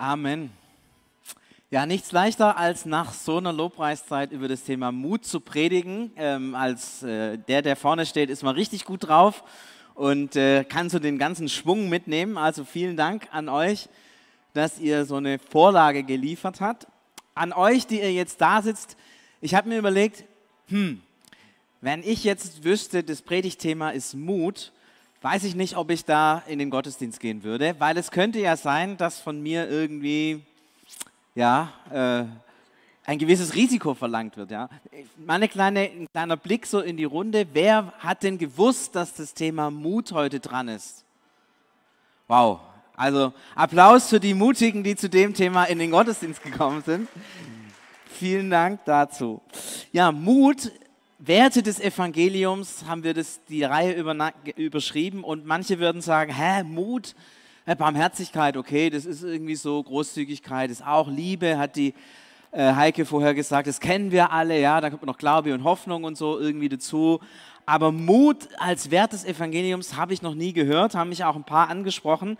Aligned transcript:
Amen. 0.00 0.52
Ja, 1.72 1.84
nichts 1.84 2.12
leichter 2.12 2.56
als 2.56 2.86
nach 2.86 3.12
so 3.12 3.38
einer 3.38 3.52
Lobpreiszeit 3.52 4.30
über 4.30 4.46
das 4.46 4.62
Thema 4.62 4.92
Mut 4.92 5.24
zu 5.24 5.40
predigen. 5.40 6.12
Ähm, 6.14 6.54
als 6.54 7.02
äh, 7.02 7.36
der, 7.36 7.62
der 7.62 7.74
vorne 7.74 8.06
steht, 8.06 8.30
ist 8.30 8.44
man 8.44 8.54
richtig 8.54 8.84
gut 8.84 9.08
drauf 9.08 9.42
und 9.96 10.36
äh, 10.36 10.62
kann 10.62 10.88
so 10.88 11.00
den 11.00 11.18
ganzen 11.18 11.48
Schwung 11.48 11.88
mitnehmen. 11.88 12.38
Also 12.38 12.64
vielen 12.64 12.96
Dank 12.96 13.26
an 13.32 13.48
euch, 13.48 13.88
dass 14.54 14.78
ihr 14.78 15.04
so 15.04 15.16
eine 15.16 15.40
Vorlage 15.40 16.04
geliefert 16.04 16.60
habt. 16.60 16.86
An 17.34 17.52
euch, 17.52 17.84
die 17.88 17.98
ihr 17.98 18.12
jetzt 18.12 18.40
da 18.40 18.62
sitzt, 18.62 18.96
ich 19.40 19.56
habe 19.56 19.68
mir 19.68 19.78
überlegt, 19.78 20.22
hm, 20.68 21.00
wenn 21.80 22.04
ich 22.04 22.22
jetzt 22.22 22.62
wüsste, 22.62 23.02
das 23.02 23.20
Predigtthema 23.20 23.90
ist 23.90 24.14
Mut, 24.14 24.70
weiß 25.22 25.44
ich 25.44 25.54
nicht, 25.54 25.76
ob 25.76 25.90
ich 25.90 26.04
da 26.04 26.42
in 26.46 26.58
den 26.58 26.70
Gottesdienst 26.70 27.20
gehen 27.20 27.42
würde, 27.42 27.74
weil 27.78 27.96
es 27.96 28.10
könnte 28.10 28.38
ja 28.38 28.56
sein, 28.56 28.96
dass 28.96 29.20
von 29.20 29.42
mir 29.42 29.68
irgendwie 29.68 30.42
ja, 31.34 31.72
äh, 31.90 32.24
ein 33.04 33.18
gewisses 33.18 33.54
Risiko 33.54 33.94
verlangt 33.94 34.36
wird. 34.36 34.50
Ja. 34.50 34.68
Meine 35.16 35.48
kleine, 35.48 35.80
ein 35.80 36.06
kleiner 36.12 36.36
Blick 36.36 36.66
so 36.66 36.80
in 36.80 36.96
die 36.96 37.04
Runde. 37.04 37.46
Wer 37.52 37.92
hat 37.98 38.22
denn 38.22 38.38
gewusst, 38.38 38.94
dass 38.94 39.14
das 39.14 39.34
Thema 39.34 39.70
Mut 39.70 40.12
heute 40.12 40.40
dran 40.40 40.68
ist? 40.68 41.04
Wow. 42.26 42.60
Also 42.94 43.32
Applaus 43.54 44.08
für 44.08 44.20
die 44.20 44.34
Mutigen, 44.34 44.82
die 44.82 44.96
zu 44.96 45.08
dem 45.08 45.32
Thema 45.32 45.64
in 45.64 45.78
den 45.78 45.90
Gottesdienst 45.90 46.42
gekommen 46.42 46.82
sind. 46.84 47.08
Vielen 48.10 48.50
Dank 48.50 48.84
dazu. 48.84 49.40
Ja, 49.92 50.10
Mut, 50.10 50.72
Werte 51.20 51.64
des 51.64 51.80
Evangeliums 51.80 52.84
haben 52.86 53.02
wir 53.02 53.12
das, 53.12 53.40
die 53.48 53.64
Reihe 53.64 53.92
über, 53.94 54.32
überschrieben 54.54 55.24
und 55.24 55.44
manche 55.44 55.80
würden 55.80 56.00
sagen, 56.00 56.32
hä, 56.32 56.62
Mut, 56.62 57.16
Barmherzigkeit, 57.76 58.56
okay, 58.56 58.88
das 58.88 59.04
ist 59.04 59.24
irgendwie 59.24 59.56
so, 59.56 59.82
Großzügigkeit 59.82 60.70
ist 60.70 60.86
auch 60.86 61.08
Liebe, 61.08 61.58
hat 61.58 61.74
die 61.74 61.92
äh, 62.52 62.72
Heike 62.72 63.04
vorher 63.04 63.34
gesagt, 63.34 63.66
das 63.66 63.80
kennen 63.80 64.12
wir 64.12 64.30
alle, 64.30 64.60
ja, 64.60 64.80
da 64.80 64.90
kommt 64.90 65.06
noch 65.06 65.18
Glaube 65.18 65.52
und 65.52 65.64
Hoffnung 65.64 66.04
und 66.04 66.16
so 66.16 66.38
irgendwie 66.38 66.68
dazu. 66.68 67.18
Aber 67.66 67.90
Mut 67.90 68.48
als 68.56 68.92
Wert 68.92 69.12
des 69.12 69.24
Evangeliums 69.24 69.96
habe 69.96 70.14
ich 70.14 70.22
noch 70.22 70.36
nie 70.36 70.52
gehört, 70.52 70.94
haben 70.94 71.08
mich 71.08 71.24
auch 71.24 71.34
ein 71.34 71.42
paar 71.42 71.68
angesprochen. 71.68 72.38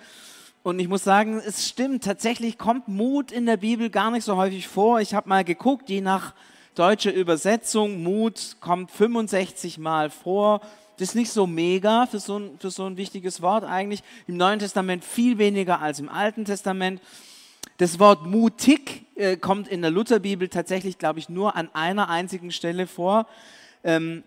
Und 0.63 0.79
ich 0.79 0.87
muss 0.87 1.03
sagen, 1.03 1.43
es 1.45 1.69
stimmt, 1.69 2.05
tatsächlich 2.05 2.59
kommt 2.59 2.87
Mut 2.87 3.33
in 3.33 3.45
der 3.45 3.57
Bibel 3.57 3.91
gar 3.91 4.13
nicht 4.13 4.25
so 4.25 4.37
häufig 4.37 4.69
vor. 4.69 5.01
Ich 5.01 5.15
habe 5.15 5.29
mal 5.29 5.43
geguckt, 5.43 5.91
je 5.91 6.01
nach 6.01 6.33
deutscher 6.79 7.13
Übersetzung, 7.13 8.03
Mut 8.03 8.57
kommt 8.61 8.91
65 8.93 9.79
Mal 9.79 10.11
vor. 10.11 10.61
Das 10.97 11.11
ist 11.11 11.15
nicht 11.15 11.31
so 11.31 11.47
mega 11.47 12.07
für 12.07 12.21
so, 12.21 12.39
ein, 12.39 12.51
für 12.61 12.71
so 12.71 12.85
ein 12.87 12.97
wichtiges 12.97 13.43
Wort 13.43 13.65
eigentlich. 13.65 14.03
Im 14.27 14.37
Neuen 14.37 14.61
Testament 14.61 15.05
viel 15.05 15.39
weniger 15.39 15.81
als 15.81 15.99
im 15.99 16.09
Alten 16.09 16.45
Testament. 16.45 17.01
Das 17.79 17.99
Wort 17.99 18.27
mutig 18.27 19.07
äh, 19.17 19.37
kommt 19.37 19.67
in 19.69 19.83
der 19.83 19.91
Lutherbibel 19.91 20.49
tatsächlich, 20.49 20.99
glaube 20.99 21.19
ich, 21.19 21.29
nur 21.29 21.57
an 21.57 21.69
einer 21.73 22.09
einzigen 22.09 22.53
Stelle 22.53 22.87
vor. 22.87 23.27
Ähm, 23.83 24.23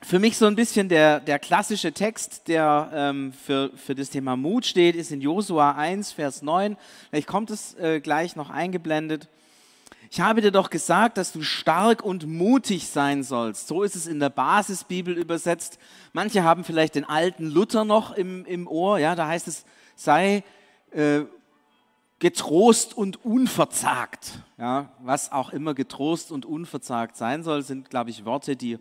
für 0.00 0.20
mich 0.20 0.36
so 0.36 0.46
ein 0.46 0.54
bisschen 0.54 0.88
der, 0.88 1.18
der 1.18 1.40
klassische 1.40 1.92
Text, 1.92 2.46
der 2.46 2.90
ähm, 2.94 3.32
für, 3.32 3.70
für 3.76 3.96
das 3.96 4.10
Thema 4.10 4.36
Mut 4.36 4.66
steht, 4.66 4.94
ist 4.94 5.10
in 5.10 5.20
Josua 5.20 5.72
1, 5.72 6.12
Vers 6.12 6.42
9. 6.42 6.76
Vielleicht 7.10 7.26
kommt 7.26 7.50
es 7.50 7.74
äh, 7.74 8.00
gleich 8.00 8.36
noch 8.36 8.50
eingeblendet. 8.50 9.28
Ich 10.10 10.20
habe 10.20 10.40
dir 10.40 10.50
doch 10.50 10.70
gesagt, 10.70 11.18
dass 11.18 11.32
du 11.32 11.42
stark 11.42 12.02
und 12.02 12.26
mutig 12.26 12.88
sein 12.88 13.22
sollst. 13.22 13.68
So 13.68 13.82
ist 13.82 13.94
es 13.94 14.06
in 14.06 14.20
der 14.20 14.30
Basisbibel 14.30 15.16
übersetzt. 15.16 15.78
Manche 16.14 16.44
haben 16.44 16.64
vielleicht 16.64 16.94
den 16.94 17.04
alten 17.04 17.46
Luther 17.46 17.84
noch 17.84 18.12
im, 18.12 18.46
im 18.46 18.66
Ohr. 18.66 18.98
Ja, 18.98 19.14
da 19.14 19.28
heißt 19.28 19.48
es, 19.48 19.66
sei 19.96 20.44
äh, 20.92 21.20
getrost 22.20 22.96
und 22.96 23.22
unverzagt. 23.24 24.42
Ja, 24.56 24.92
was 25.00 25.30
auch 25.30 25.50
immer 25.50 25.74
getrost 25.74 26.32
und 26.32 26.46
unverzagt 26.46 27.16
sein 27.16 27.42
soll, 27.42 27.62
sind, 27.62 27.90
glaube 27.90 28.08
ich, 28.08 28.24
Worte, 28.24 28.56
die 28.56 28.78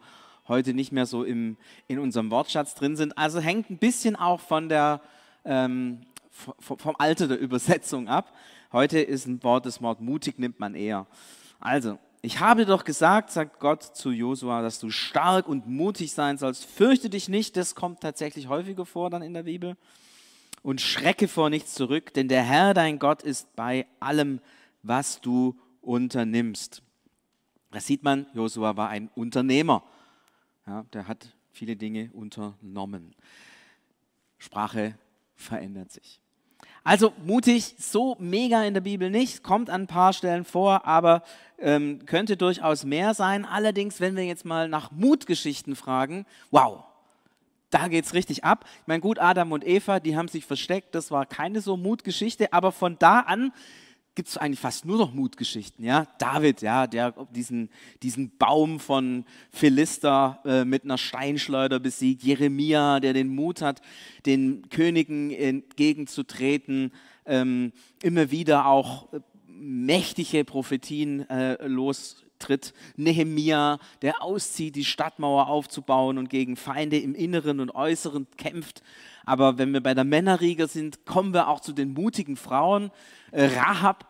heute 0.47 0.73
nicht 0.73 0.93
mehr 0.93 1.05
so 1.05 1.25
im, 1.25 1.57
in 1.87 1.99
unserem 1.99 2.31
Wortschatz 2.31 2.73
drin 2.73 2.95
sind. 2.95 3.17
Also 3.17 3.39
hängt 3.39 3.69
ein 3.69 3.77
bisschen 3.77 4.15
auch 4.15 4.39
von 4.39 4.69
der, 4.69 5.01
ähm, 5.43 6.01
vom 6.31 6.95
Alter 6.97 7.27
der 7.27 7.39
Übersetzung 7.39 8.07
ab. 8.07 8.33
Heute 8.71 8.99
ist 8.99 9.27
ein 9.27 9.43
Wort, 9.43 9.65
das 9.65 9.81
Wort 9.81 10.01
mutig 10.01 10.39
nimmt 10.39 10.59
man 10.59 10.75
eher. 10.75 11.07
Also, 11.59 11.97
ich 12.21 12.39
habe 12.39 12.65
doch 12.65 12.83
gesagt, 12.83 13.31
sagt 13.31 13.59
Gott 13.59 13.83
zu 13.83 14.11
Josua, 14.11 14.61
dass 14.61 14.79
du 14.79 14.89
stark 14.89 15.47
und 15.47 15.67
mutig 15.67 16.13
sein 16.13 16.37
sollst. 16.37 16.65
Fürchte 16.65 17.09
dich 17.09 17.29
nicht, 17.29 17.55
das 17.55 17.75
kommt 17.75 18.01
tatsächlich 18.01 18.47
häufiger 18.47 18.85
vor 18.85 19.09
dann 19.09 19.21
in 19.21 19.33
der 19.33 19.43
Bibel. 19.43 19.77
Und 20.63 20.81
schrecke 20.81 21.27
vor 21.27 21.49
nichts 21.49 21.75
zurück, 21.75 22.13
denn 22.13 22.27
der 22.27 22.43
Herr, 22.43 22.73
dein 22.73 22.99
Gott, 22.99 23.21
ist 23.21 23.55
bei 23.55 23.85
allem, 23.99 24.41
was 24.83 25.21
du 25.21 25.57
unternimmst. 25.81 26.81
Da 27.71 27.79
sieht 27.79 28.03
man, 28.03 28.25
Josua 28.33 28.75
war 28.75 28.89
ein 28.89 29.09
Unternehmer. 29.15 29.83
Ja, 30.65 30.83
der 30.91 31.07
hat 31.07 31.33
viele 31.51 31.75
Dinge 31.75 32.09
unternommen. 32.13 33.15
Sprache 34.37 34.97
verändert 35.35 35.91
sich. 35.91 36.19
Also 36.87 37.11
mutig, 37.25 37.75
so 37.77 38.15
mega 38.17 38.63
in 38.63 38.73
der 38.73 38.79
Bibel 38.79 39.09
nicht, 39.09 39.43
kommt 39.43 39.69
an 39.69 39.81
ein 39.81 39.87
paar 39.87 40.13
Stellen 40.13 40.45
vor, 40.45 40.85
aber 40.87 41.21
ähm, 41.59 42.05
könnte 42.05 42.37
durchaus 42.37 42.85
mehr 42.85 43.13
sein. 43.13 43.43
Allerdings, 43.43 43.99
wenn 43.99 44.15
wir 44.15 44.23
jetzt 44.23 44.45
mal 44.45 44.69
nach 44.69 44.89
Mutgeschichten 44.91 45.75
fragen, 45.75 46.25
wow, 46.49 46.85
da 47.71 47.89
geht 47.89 48.05
es 48.05 48.13
richtig 48.13 48.45
ab. 48.45 48.63
Ich 48.83 48.87
meine, 48.87 49.01
gut, 49.01 49.19
Adam 49.19 49.51
und 49.51 49.67
Eva, 49.67 49.99
die 49.99 50.15
haben 50.15 50.29
sich 50.29 50.45
versteckt, 50.45 50.95
das 50.95 51.11
war 51.11 51.25
keine 51.25 51.59
so 51.59 51.75
Mutgeschichte, 51.75 52.53
aber 52.53 52.71
von 52.71 52.97
da 52.97 53.19
an 53.19 53.51
gibt 54.17 54.29
es 54.29 54.37
eigentlich 54.37 54.59
fast 54.59 54.83
nur 54.83 54.97
noch 54.97 55.13
Mutgeschichten. 55.13 55.85
Ja? 55.85 56.07
David, 56.17 56.63
ja, 56.63 56.87
der 56.87 57.13
diesen, 57.29 57.69
diesen 58.01 58.35
Baum 58.39 58.79
von 58.79 59.25
Philister 59.51 60.39
äh, 60.43 60.65
mit 60.65 60.85
einer 60.85 60.97
Steinschleuder 60.97 61.79
besiegt. 61.79 62.23
Jeremia, 62.23 62.99
der 62.99 63.13
den 63.13 63.27
Mut 63.27 63.61
hat, 63.61 63.79
den 64.25 64.67
Königen 64.69 65.29
entgegenzutreten. 65.29 66.91
Ähm, 67.27 67.73
immer 68.01 68.31
wieder 68.31 68.65
auch 68.65 69.13
äh, 69.13 69.19
mächtige 69.47 70.43
Prophetien 70.45 71.29
äh, 71.29 71.67
lostritt. 72.37 72.73
Nehemia, 72.95 73.79
der 74.01 74.21
auszieht, 74.21 74.75
die 74.75 74.85
Stadtmauer 74.85 75.47
aufzubauen 75.47 76.17
und 76.17 76.29
gegen 76.29 76.55
Feinde 76.55 76.97
im 76.97 77.15
Inneren 77.15 77.59
und 77.59 77.73
Äußeren 77.73 78.27
kämpft. 78.37 78.81
Aber 79.25 79.57
wenn 79.57 79.73
wir 79.73 79.81
bei 79.81 79.93
der 79.93 80.03
Männerriege 80.03 80.67
sind, 80.67 81.05
kommen 81.05 81.33
wir 81.33 81.47
auch 81.47 81.59
zu 81.59 81.73
den 81.73 81.93
mutigen 81.93 82.37
Frauen. 82.37 82.91
Äh, 83.31 83.45
Rahab, 83.57 84.07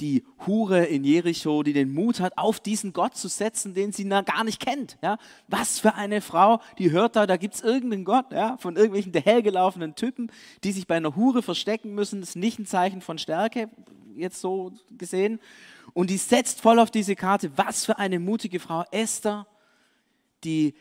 die 0.00 0.24
Hure 0.46 0.84
in 0.84 1.04
Jericho, 1.04 1.62
die 1.62 1.72
den 1.72 1.92
Mut 1.92 2.20
hat, 2.20 2.36
auf 2.36 2.60
diesen 2.60 2.92
Gott 2.92 3.16
zu 3.16 3.28
setzen, 3.28 3.74
den 3.74 3.92
sie 3.92 4.04
gar 4.08 4.44
nicht 4.44 4.60
kennt. 4.60 4.98
Ja? 5.02 5.18
Was 5.48 5.78
für 5.78 5.94
eine 5.94 6.20
Frau, 6.20 6.60
die 6.78 6.90
hört 6.90 7.16
da, 7.16 7.26
da 7.26 7.36
gibt 7.36 7.54
es 7.54 7.62
irgendeinen 7.62 8.04
Gott, 8.04 8.32
ja? 8.32 8.56
von 8.58 8.76
irgendwelchen 8.76 9.12
dahergelaufenen 9.12 9.94
Typen, 9.94 10.30
die 10.64 10.72
sich 10.72 10.86
bei 10.86 10.96
einer 10.96 11.16
Hure 11.16 11.42
verstecken 11.42 11.94
müssen. 11.94 12.20
Das 12.20 12.30
ist 12.30 12.36
nicht 12.36 12.58
ein 12.58 12.66
Zeichen 12.66 13.00
von 13.00 13.18
Stärke, 13.18 13.70
jetzt 14.16 14.40
so 14.40 14.72
gesehen. 14.90 15.40
Und 15.94 16.10
die 16.10 16.18
setzt 16.18 16.60
voll 16.60 16.78
auf 16.78 16.90
diese 16.90 17.16
Karte. 17.16 17.50
Was 17.56 17.86
für 17.86 17.98
eine 17.98 18.18
mutige 18.18 18.60
Frau. 18.60 18.84
Esther, 18.90 19.46
die, 20.44 20.74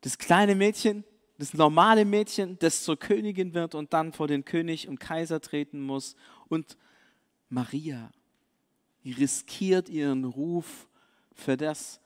das 0.00 0.16
kleine 0.16 0.54
Mädchen, 0.54 1.04
das 1.38 1.52
normale 1.52 2.06
Mädchen, 2.06 2.58
das 2.58 2.82
zur 2.82 2.98
Königin 2.98 3.52
wird 3.52 3.74
und 3.74 3.92
dann 3.92 4.14
vor 4.14 4.28
den 4.28 4.46
König 4.46 4.88
und 4.88 4.98
Kaiser 4.98 5.42
treten 5.42 5.82
muss. 5.82 6.16
Und 6.48 6.78
Maria, 7.50 8.10
riskiert 9.12 9.88
ihren 9.88 10.24
Ruf 10.24 10.88
für 11.34 11.56
das, 11.56 12.00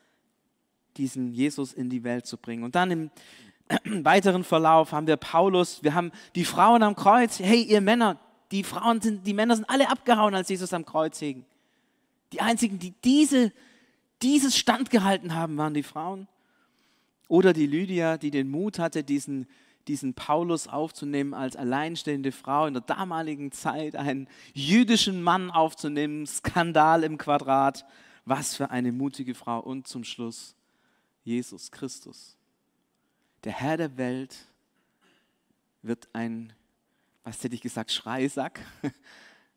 diesen 0.97 1.33
Jesus 1.33 1.73
in 1.73 1.89
die 1.89 2.05
Welt 2.05 2.27
zu 2.27 2.37
bringen. 2.37 2.65
Und 2.65 2.75
dann 2.75 2.91
im 2.91 3.11
weiteren 4.05 4.45
Verlauf 4.45 4.93
haben 4.93 5.07
wir 5.07 5.17
Paulus, 5.17 5.83
wir 5.83 5.95
haben 5.95 6.13
die 6.35 6.45
Frauen 6.45 6.83
am 6.83 6.97
Kreuz. 6.97 7.39
Hey, 7.39 7.63
ihr 7.63 7.81
Männer, 7.81 8.19
die 8.51 8.65
Frauen 8.65 9.01
sind, 9.01 9.27
die 9.27 9.35
Männer 9.35 9.57
sind 9.57 9.69
alle 9.69 9.89
abgehauen, 9.89 10.35
als 10.35 10.49
Jesus 10.49 10.73
am 10.73 10.85
Kreuz 10.85 11.19
hing. 11.19 11.45
Die 12.33 12.41
einzigen, 12.41 12.79
die 12.79 12.93
diese, 13.05 13.53
dieses 14.23 14.57
standgehalten 14.57 15.35
haben, 15.35 15.57
waren 15.57 15.75
die 15.75 15.83
Frauen. 15.83 16.29
Oder 17.29 17.53
die 17.53 17.67
Lydia, 17.67 18.19
die 18.19 18.33
den 18.33 18.51
Mut 18.51 18.79
hatte, 18.79 19.05
diesen 19.05 19.47
diesen 19.89 20.15
Paulus 20.15 20.69
aufzunehmen 20.69 21.35
als 21.35 21.57
alleinstehende 21.57 22.33
Frau 22.33 22.67
in 22.67 22.75
der 22.75 22.83
damaligen 22.83 23.53
Zeit, 23.53 23.97
einen 23.97 24.29
jüdischen 24.53 25.23
Mann 25.23 25.51
aufzunehmen, 25.51 26.27
Skandal 26.27 27.05
im 27.05 27.19
Quadrat. 27.19 27.85
Was 28.25 28.55
für 28.55 28.71
eine 28.71 28.93
mutige 28.93 29.35
Frau. 29.35 29.61
Und 29.61 29.89
zum 29.89 30.05
Schluss 30.05 30.55
Jesus 31.25 31.71
Christus. 31.71 32.37
Der 33.45 33.53
Herr 33.53 33.77
der 33.77 33.97
Welt 33.97 34.37
wird 35.83 36.09
ein, 36.13 36.53
was 37.25 37.43
hätte 37.43 37.55
ich 37.55 37.61
gesagt, 37.61 37.91
Schreisack, 37.91 38.61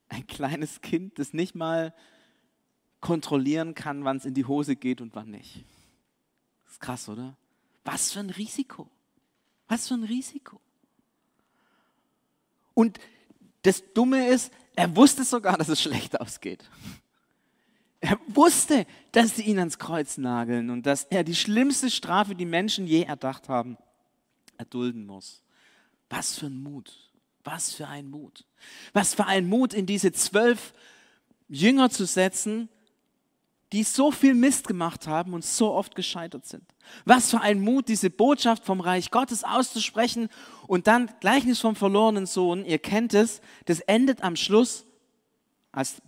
ein 0.10 0.26
kleines 0.28 0.82
Kind, 0.82 1.20
das 1.20 1.34
nicht 1.34 1.56
mal 1.56 1.94
kontrollieren 3.02 3.76
kann, 3.76 4.06
wann 4.06 4.18
es 4.18 4.26
in 4.26 4.34
die 4.34 4.46
Hose 4.46 4.76
geht 4.76 5.02
und 5.02 5.14
wann 5.16 5.32
nicht. 5.32 5.66
Das 6.64 6.74
ist 6.74 6.80
krass, 6.80 7.10
oder? 7.10 7.36
Was 7.84 8.14
für 8.14 8.22
ein 8.22 8.30
Risiko. 8.30 8.90
Was 9.68 9.88
für 9.88 9.96
ein 9.96 10.04
Risiko. 10.04 10.60
Und 12.74 13.00
das 13.64 13.84
Dumme 13.94 14.28
ist, 14.28 14.52
er 14.76 14.96
wusste 14.96 15.24
sogar, 15.24 15.58
dass 15.58 15.70
es 15.70 15.82
schlecht 15.82 16.20
ausgeht. 16.20 16.70
Er 18.02 18.20
wusste, 18.28 18.86
dass 19.14 19.38
sie 19.38 19.44
ihn 19.44 19.60
ans 19.60 19.80
Kreuz 19.80 20.18
nageln 20.18 20.70
und 20.70 20.86
dass 20.86 21.06
er 21.06 21.24
die 21.24 21.36
schlimmste 21.36 21.90
Strafe, 21.90 22.36
die 22.36 22.46
Menschen 22.46 22.86
je 22.86 23.04
erdacht 23.04 23.48
haben, 23.48 23.78
erdulden 24.58 25.06
muss. 25.06 25.42
Was 26.10 26.38
für 26.38 26.48
ein 26.48 26.62
Mut. 26.62 27.12
Was 27.44 27.74
für 27.74 27.88
ein 27.88 28.10
Mut. 28.10 28.46
Was 28.92 29.14
für 29.14 29.26
ein 29.26 29.48
Mut, 29.48 29.74
in 29.74 29.86
diese 29.86 30.12
zwölf 30.12 30.74
Jünger 31.48 31.90
zu 31.90 32.06
setzen, 32.06 32.68
die 33.74 33.84
so 33.84 34.12
viel 34.12 34.36
Mist 34.36 34.68
gemacht 34.68 35.08
haben 35.08 35.34
und 35.34 35.44
so 35.44 35.74
oft 35.74 35.96
gescheitert 35.96 36.46
sind. 36.46 36.64
Was 37.06 37.32
für 37.32 37.42
ein 37.42 37.60
Mut, 37.60 37.88
diese 37.88 38.12
Botschaft 38.12 38.64
vom 38.66 38.80
Reich 38.80 39.10
Gottes 39.10 39.44
auszusprechen 39.44 40.30
und 40.68 40.86
dann 40.86 41.10
Gleichnis 41.20 41.60
vom 41.60 41.76
verlorenen 41.76 42.28
Sohn, 42.28 42.66
ihr 42.66 42.78
kennt 42.78 43.16
es, 43.16 43.42
das 43.66 43.80
endet 43.80 44.22
am 44.22 44.36
Schluss, 44.36 44.86
als 45.72 46.04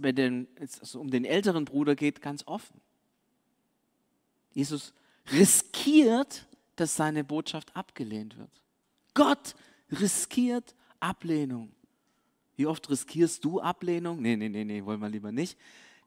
es 0.60 0.94
um 0.94 1.10
den 1.10 1.26
älteren 1.26 1.66
Bruder 1.66 1.96
geht, 1.96 2.22
ganz 2.22 2.44
offen. 2.46 2.80
Jesus 4.54 4.94
riskiert, 5.32 6.48
dass 6.76 6.96
seine 6.96 7.24
Botschaft 7.24 7.76
abgelehnt 7.76 8.38
wird. 8.38 8.62
Gott 9.16 9.56
riskiert 9.92 10.76
Ablehnung. 11.00 11.72
Wie 12.58 12.68
oft 12.68 12.92
riskierst 12.92 13.44
du 13.44 13.60
Ablehnung? 13.60 14.22
Nee, 14.22 14.36
nee, 14.36 14.50
nee, 14.50 14.64
nee, 14.64 14.86
wollen 14.86 15.00
wir 15.00 15.10
lieber 15.10 15.32
nicht. 15.32 15.58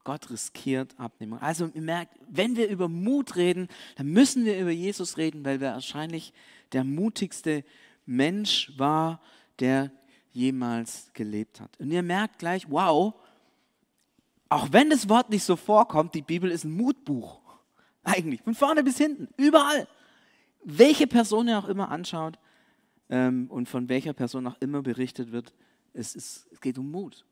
Gott 0.08 0.30
riskiert 0.30 0.98
Ablehnung. 0.98 1.38
Also 1.38 1.70
ihr 1.74 1.82
merkt, 1.82 2.18
wenn 2.30 2.56
wir 2.56 2.70
über 2.70 2.88
Mut 2.88 3.36
reden, 3.36 3.68
dann 3.96 4.06
müssen 4.06 4.46
wir 4.46 4.58
über 4.58 4.70
Jesus 4.70 5.18
reden, 5.18 5.44
weil 5.44 5.62
er 5.62 5.74
wahrscheinlich 5.74 6.32
der 6.72 6.82
mutigste 6.82 7.62
Mensch 8.06 8.72
war, 8.78 9.20
der 9.58 9.90
jemals 10.32 11.10
gelebt 11.12 11.60
hat. 11.60 11.78
Und 11.78 11.90
ihr 11.90 12.02
merkt 12.02 12.38
gleich, 12.38 12.70
wow, 12.70 13.12
auch 14.48 14.72
wenn 14.72 14.88
das 14.88 15.10
Wort 15.10 15.28
nicht 15.28 15.44
so 15.44 15.56
vorkommt, 15.56 16.14
die 16.14 16.22
Bibel 16.22 16.50
ist 16.50 16.64
ein 16.64 16.72
Mutbuch. 16.72 17.42
Eigentlich, 18.02 18.40
von 18.40 18.54
vorne 18.54 18.82
bis 18.82 18.96
hinten, 18.96 19.28
überall. 19.36 19.86
Welche 20.64 21.06
Person 21.06 21.48
ihr 21.48 21.58
auch 21.58 21.68
immer 21.68 21.90
anschaut 21.90 22.38
ähm, 23.10 23.50
und 23.50 23.68
von 23.68 23.90
welcher 23.90 24.14
Person 24.14 24.46
auch 24.46 24.56
immer 24.60 24.80
berichtet 24.80 25.32
wird, 25.32 25.52
es, 25.92 26.14
ist, 26.14 26.48
es 26.50 26.62
geht 26.62 26.78
um 26.78 26.90
Mut. 26.90 27.26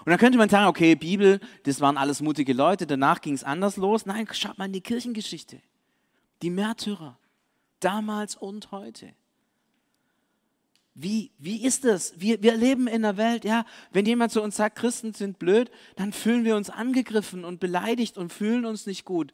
Und 0.00 0.10
dann 0.10 0.18
könnte 0.18 0.38
man 0.38 0.48
sagen, 0.48 0.66
okay, 0.66 0.94
Bibel, 0.94 1.40
das 1.64 1.80
waren 1.80 1.96
alles 1.96 2.20
mutige 2.20 2.52
Leute, 2.52 2.86
danach 2.86 3.20
ging 3.20 3.34
es 3.34 3.44
anders 3.44 3.76
los. 3.76 4.06
Nein, 4.06 4.28
schaut 4.32 4.58
mal 4.58 4.66
in 4.66 4.72
die 4.72 4.80
Kirchengeschichte. 4.80 5.60
Die 6.42 6.50
Märtyrer, 6.50 7.18
damals 7.80 8.36
und 8.36 8.70
heute. 8.70 9.14
Wie, 10.94 11.32
wie 11.38 11.64
ist 11.64 11.84
das? 11.84 12.14
Wir, 12.20 12.40
wir 12.42 12.56
leben 12.56 12.86
in 12.86 13.04
einer 13.04 13.16
Welt, 13.16 13.44
ja, 13.44 13.64
wenn 13.92 14.06
jemand 14.06 14.30
zu 14.30 14.40
uns 14.42 14.56
sagt, 14.56 14.76
Christen 14.76 15.12
sind 15.12 15.38
blöd, 15.40 15.70
dann 15.96 16.12
fühlen 16.12 16.44
wir 16.44 16.54
uns 16.54 16.70
angegriffen 16.70 17.44
und 17.44 17.58
beleidigt 17.58 18.16
und 18.16 18.32
fühlen 18.32 18.64
uns 18.64 18.86
nicht 18.86 19.04
gut. 19.04 19.32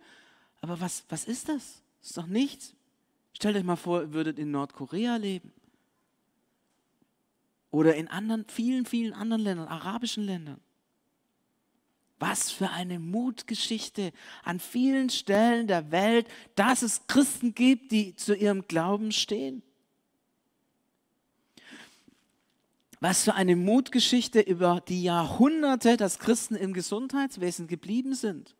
Aber 0.62 0.80
was, 0.80 1.04
was 1.10 1.24
ist 1.24 1.48
das? 1.48 1.82
Das 2.00 2.10
ist 2.10 2.16
doch 2.16 2.26
nichts. 2.26 2.74
Stellt 3.34 3.56
euch 3.56 3.64
mal 3.64 3.76
vor, 3.76 4.02
ihr 4.02 4.12
würdet 4.12 4.38
in 4.38 4.50
Nordkorea 4.50 5.16
leben. 5.16 5.52
Oder 7.70 7.94
in 7.94 8.08
anderen, 8.08 8.44
vielen, 8.48 8.84
vielen 8.84 9.12
anderen 9.12 9.42
Ländern, 9.42 9.68
arabischen 9.68 10.24
Ländern. 10.24 10.60
Was 12.18 12.50
für 12.50 12.70
eine 12.70 12.98
Mutgeschichte 12.98 14.12
an 14.42 14.60
vielen 14.60 15.08
Stellen 15.08 15.66
der 15.66 15.90
Welt, 15.90 16.26
dass 16.54 16.82
es 16.82 17.06
Christen 17.06 17.54
gibt, 17.54 17.92
die 17.92 18.14
zu 18.16 18.34
ihrem 18.34 18.66
Glauben 18.68 19.12
stehen. 19.12 19.62
Was 23.00 23.24
für 23.24 23.34
eine 23.34 23.56
Mutgeschichte 23.56 24.40
über 24.40 24.82
die 24.86 25.02
Jahrhunderte, 25.02 25.96
dass 25.96 26.18
Christen 26.18 26.56
im 26.56 26.74
Gesundheitswesen 26.74 27.66
geblieben 27.66 28.14
sind. 28.14 28.54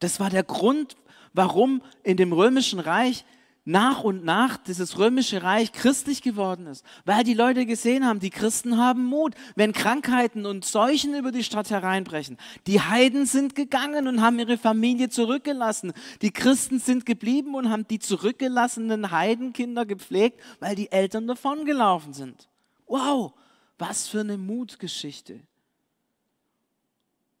Das 0.00 0.20
war 0.20 0.28
der 0.28 0.44
Grund, 0.44 0.96
warum 1.32 1.82
in 2.02 2.18
dem 2.18 2.32
römischen 2.34 2.80
Reich 2.80 3.24
nach 3.68 4.02
und 4.02 4.24
nach 4.24 4.56
dieses 4.56 4.98
römische 4.98 5.42
Reich 5.42 5.72
christlich 5.72 6.22
geworden 6.22 6.66
ist, 6.66 6.86
weil 7.04 7.22
die 7.22 7.34
Leute 7.34 7.66
gesehen 7.66 8.06
haben, 8.06 8.18
die 8.18 8.30
Christen 8.30 8.78
haben 8.78 9.04
Mut. 9.04 9.34
Wenn 9.56 9.74
Krankheiten 9.74 10.46
und 10.46 10.64
Seuchen 10.64 11.14
über 11.14 11.32
die 11.32 11.44
Stadt 11.44 11.68
hereinbrechen, 11.68 12.38
die 12.66 12.80
Heiden 12.80 13.26
sind 13.26 13.54
gegangen 13.54 14.08
und 14.08 14.22
haben 14.22 14.38
ihre 14.38 14.56
Familie 14.56 15.10
zurückgelassen. 15.10 15.92
Die 16.22 16.30
Christen 16.30 16.78
sind 16.78 17.04
geblieben 17.04 17.54
und 17.54 17.68
haben 17.68 17.86
die 17.86 17.98
zurückgelassenen 17.98 19.10
Heidenkinder 19.10 19.84
gepflegt, 19.84 20.40
weil 20.60 20.74
die 20.74 20.90
Eltern 20.90 21.26
davongelaufen 21.26 22.14
sind. 22.14 22.48
Wow, 22.86 23.34
was 23.76 24.08
für 24.08 24.20
eine 24.20 24.38
Mutgeschichte. 24.38 25.40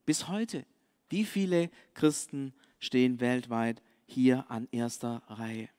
Bis 0.04 0.28
heute, 0.28 0.66
wie 1.08 1.24
viele 1.24 1.70
Christen 1.94 2.52
stehen 2.80 3.18
weltweit 3.18 3.80
hier 4.04 4.44
an 4.50 4.68
erster 4.72 5.22
Reihe? 5.28 5.70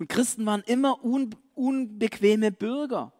Und 0.00 0.08
Christen 0.08 0.46
waren 0.46 0.62
immer 0.62 1.04
un, 1.04 1.34
unbequeme 1.54 2.50
Bürger. 2.50 3.12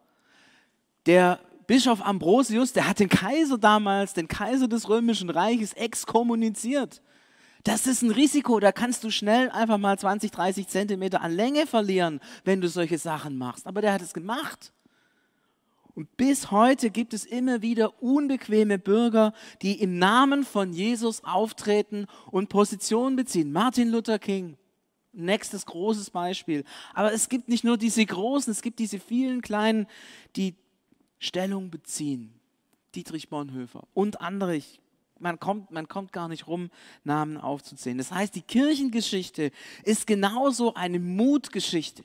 Der 1.05 1.38
Bischof 1.67 2.05
Ambrosius, 2.05 2.73
der 2.73 2.88
hat 2.88 3.00
den 3.00 3.11
Kaiser 3.11 3.59
damals, 3.59 4.15
den 4.15 4.29
Kaiser 4.29 4.67
des 4.67 4.88
römischen 4.88 5.29
Reiches, 5.29 5.75
exkommuniziert. 5.75 7.03
Das 7.65 7.87
ist 7.87 8.00
ein 8.00 8.11
Risiko, 8.11 8.59
da 8.61 8.73
kannst 8.73 9.05
du 9.05 9.11
schnell 9.11 9.50
einfach 9.50 9.77
mal 9.77 9.99
20, 9.99 10.31
30 10.31 10.69
Zentimeter 10.69 11.21
an 11.21 11.32
Länge 11.32 11.67
verlieren, 11.67 12.19
wenn 12.44 12.62
du 12.62 12.69
solche 12.71 12.97
Sachen 12.97 13.37
machst. 13.37 13.67
Aber 13.67 13.82
der 13.82 13.93
hat 13.93 14.00
es 14.00 14.15
gemacht. 14.15 14.73
Und 15.94 16.17
bis 16.17 16.50
heute 16.50 16.88
gibt 16.88 17.12
es 17.12 17.27
immer 17.27 17.61
wieder 17.61 18.03
unbequeme 18.03 18.79
Bürger, 18.79 19.35
die 19.61 19.82
im 19.82 19.99
Namen 19.99 20.44
von 20.44 20.73
Jesus 20.73 21.25
auftreten 21.25 22.06
und 22.31 22.49
Position 22.49 23.17
beziehen. 23.17 23.53
Martin 23.53 23.91
Luther 23.91 24.19
King, 24.19 24.56
Nächstes 25.12 25.66
großes 25.66 26.10
Beispiel. 26.10 26.64
Aber 26.94 27.12
es 27.12 27.28
gibt 27.28 27.48
nicht 27.48 27.64
nur 27.64 27.76
diese 27.76 28.04
großen, 28.04 28.50
es 28.50 28.62
gibt 28.62 28.78
diese 28.78 29.00
vielen 29.00 29.42
kleinen, 29.42 29.86
die 30.36 30.54
Stellung 31.18 31.70
beziehen. 31.70 32.32
Dietrich 32.94 33.28
Bonhoeffer 33.28 33.86
und 33.94 34.20
andere. 34.20 34.60
Man 35.18 35.38
kommt, 35.38 35.70
man 35.70 35.86
kommt 35.86 36.12
gar 36.12 36.28
nicht 36.28 36.46
rum, 36.46 36.70
Namen 37.04 37.36
aufzuzählen. 37.36 37.98
Das 37.98 38.10
heißt, 38.10 38.34
die 38.34 38.42
Kirchengeschichte 38.42 39.52
ist 39.84 40.06
genauso 40.06 40.74
eine 40.74 40.98
Mutgeschichte. 40.98 42.04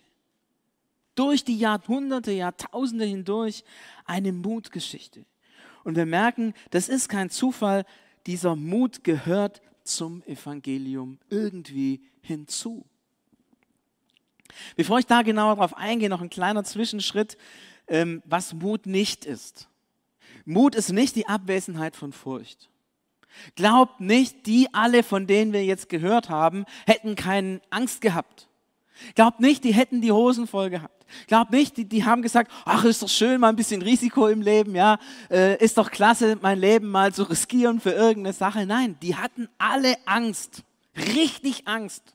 Durch 1.15 1.45
die 1.45 1.57
Jahrhunderte, 1.57 2.31
Jahrtausende 2.33 3.05
hindurch 3.05 3.63
eine 4.05 4.33
Mutgeschichte. 4.33 5.25
Und 5.85 5.95
wir 5.95 6.05
merken, 6.05 6.53
das 6.71 6.89
ist 6.89 7.07
kein 7.07 7.29
Zufall, 7.29 7.85
dieser 8.27 8.55
Mut 8.55 9.03
gehört 9.03 9.61
zum 9.83 10.23
Evangelium 10.23 11.19
irgendwie 11.29 12.01
hinzu. 12.21 12.85
Bevor 14.75 14.99
ich 14.99 15.05
da 15.05 15.21
genauer 15.21 15.55
darauf 15.55 15.75
eingehe, 15.77 16.09
noch 16.09 16.21
ein 16.21 16.29
kleiner 16.29 16.63
Zwischenschritt, 16.63 17.37
ähm, 17.87 18.21
was 18.25 18.53
Mut 18.53 18.85
nicht 18.85 19.25
ist. 19.25 19.67
Mut 20.45 20.75
ist 20.75 20.91
nicht 20.91 21.15
die 21.15 21.27
Abwesenheit 21.27 21.95
von 21.95 22.13
Furcht. 22.13 22.69
Glaubt 23.55 23.99
nicht, 23.99 24.45
die 24.45 24.73
alle, 24.73 25.03
von 25.03 25.27
denen 25.27 25.53
wir 25.53 25.65
jetzt 25.65 25.89
gehört 25.89 26.29
haben, 26.29 26.65
hätten 26.85 27.15
keine 27.15 27.61
Angst 27.69 28.01
gehabt. 28.01 28.47
Glaubt 29.15 29.41
nicht, 29.41 29.63
die 29.63 29.73
hätten 29.73 30.01
die 30.01 30.11
Hosen 30.11 30.47
voll 30.47 30.69
gehabt. 30.69 31.05
Glaubt 31.27 31.51
nicht, 31.51 31.77
die, 31.77 31.85
die 31.85 32.05
haben 32.05 32.21
gesagt, 32.21 32.51
ach, 32.63 32.83
ist 32.85 33.03
doch 33.03 33.09
schön, 33.09 33.41
mal 33.41 33.49
ein 33.49 33.55
bisschen 33.55 33.81
Risiko 33.81 34.27
im 34.27 34.41
Leben, 34.41 34.73
ja, 34.73 34.97
äh, 35.29 35.57
ist 35.63 35.77
doch 35.77 35.91
klasse, 35.91 36.37
mein 36.41 36.59
Leben 36.59 36.89
mal 36.89 37.13
zu 37.13 37.23
riskieren 37.23 37.79
für 37.79 37.91
irgendeine 37.91 38.33
Sache. 38.33 38.65
Nein, 38.65 38.97
die 39.01 39.15
hatten 39.15 39.47
alle 39.57 39.95
Angst, 40.05 40.63
richtig 40.97 41.67
Angst. 41.67 42.14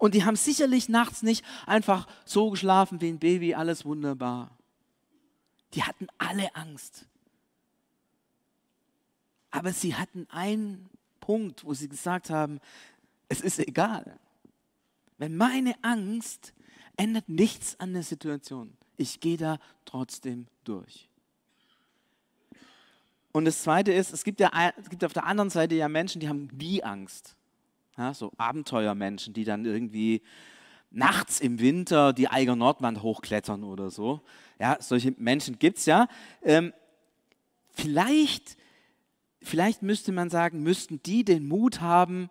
Und 0.00 0.14
die 0.14 0.24
haben 0.24 0.34
sicherlich 0.34 0.88
nachts 0.88 1.22
nicht 1.22 1.44
einfach 1.66 2.08
so 2.24 2.48
geschlafen 2.48 3.02
wie 3.02 3.08
ein 3.08 3.18
Baby, 3.18 3.54
alles 3.54 3.84
wunderbar. 3.84 4.56
Die 5.74 5.82
hatten 5.82 6.06
alle 6.16 6.54
Angst. 6.56 7.04
Aber 9.50 9.74
sie 9.74 9.94
hatten 9.94 10.26
einen 10.30 10.88
Punkt, 11.20 11.66
wo 11.66 11.74
sie 11.74 11.90
gesagt 11.90 12.30
haben, 12.30 12.60
es 13.28 13.42
ist 13.42 13.58
egal. 13.58 14.18
Wenn 15.18 15.36
meine 15.36 15.74
Angst 15.82 16.54
ändert 16.96 17.28
nichts 17.28 17.78
an 17.78 17.92
der 17.92 18.02
Situation. 18.02 18.72
Ich 18.96 19.20
gehe 19.20 19.36
da 19.36 19.58
trotzdem 19.84 20.46
durch. 20.64 21.10
Und 23.32 23.44
das 23.44 23.62
Zweite 23.62 23.92
ist, 23.92 24.14
es 24.14 24.24
gibt, 24.24 24.40
ja, 24.40 24.50
es 24.78 24.88
gibt 24.88 25.04
auf 25.04 25.12
der 25.12 25.26
anderen 25.26 25.50
Seite 25.50 25.74
ja 25.74 25.90
Menschen, 25.90 26.20
die 26.20 26.28
haben 26.30 26.48
nie 26.54 26.82
Angst. 26.82 27.36
Ja, 27.96 28.14
so 28.14 28.32
Abenteuermenschen, 28.36 29.34
die 29.34 29.44
dann 29.44 29.64
irgendwie 29.64 30.22
nachts 30.90 31.40
im 31.40 31.60
Winter 31.60 32.12
die 32.12 32.28
Eiger 32.28 32.56
Nordwand 32.56 33.02
hochklettern 33.02 33.64
oder 33.64 33.90
so. 33.90 34.20
Ja, 34.58 34.76
solche 34.80 35.14
Menschen 35.16 35.58
gibt 35.58 35.78
es 35.78 35.86
ja. 35.86 36.08
Ähm, 36.42 36.72
vielleicht, 37.70 38.56
vielleicht 39.42 39.82
müsste 39.82 40.12
man 40.12 40.30
sagen, 40.30 40.62
müssten 40.62 41.02
die 41.02 41.24
den 41.24 41.46
Mut 41.46 41.80
haben, 41.80 42.28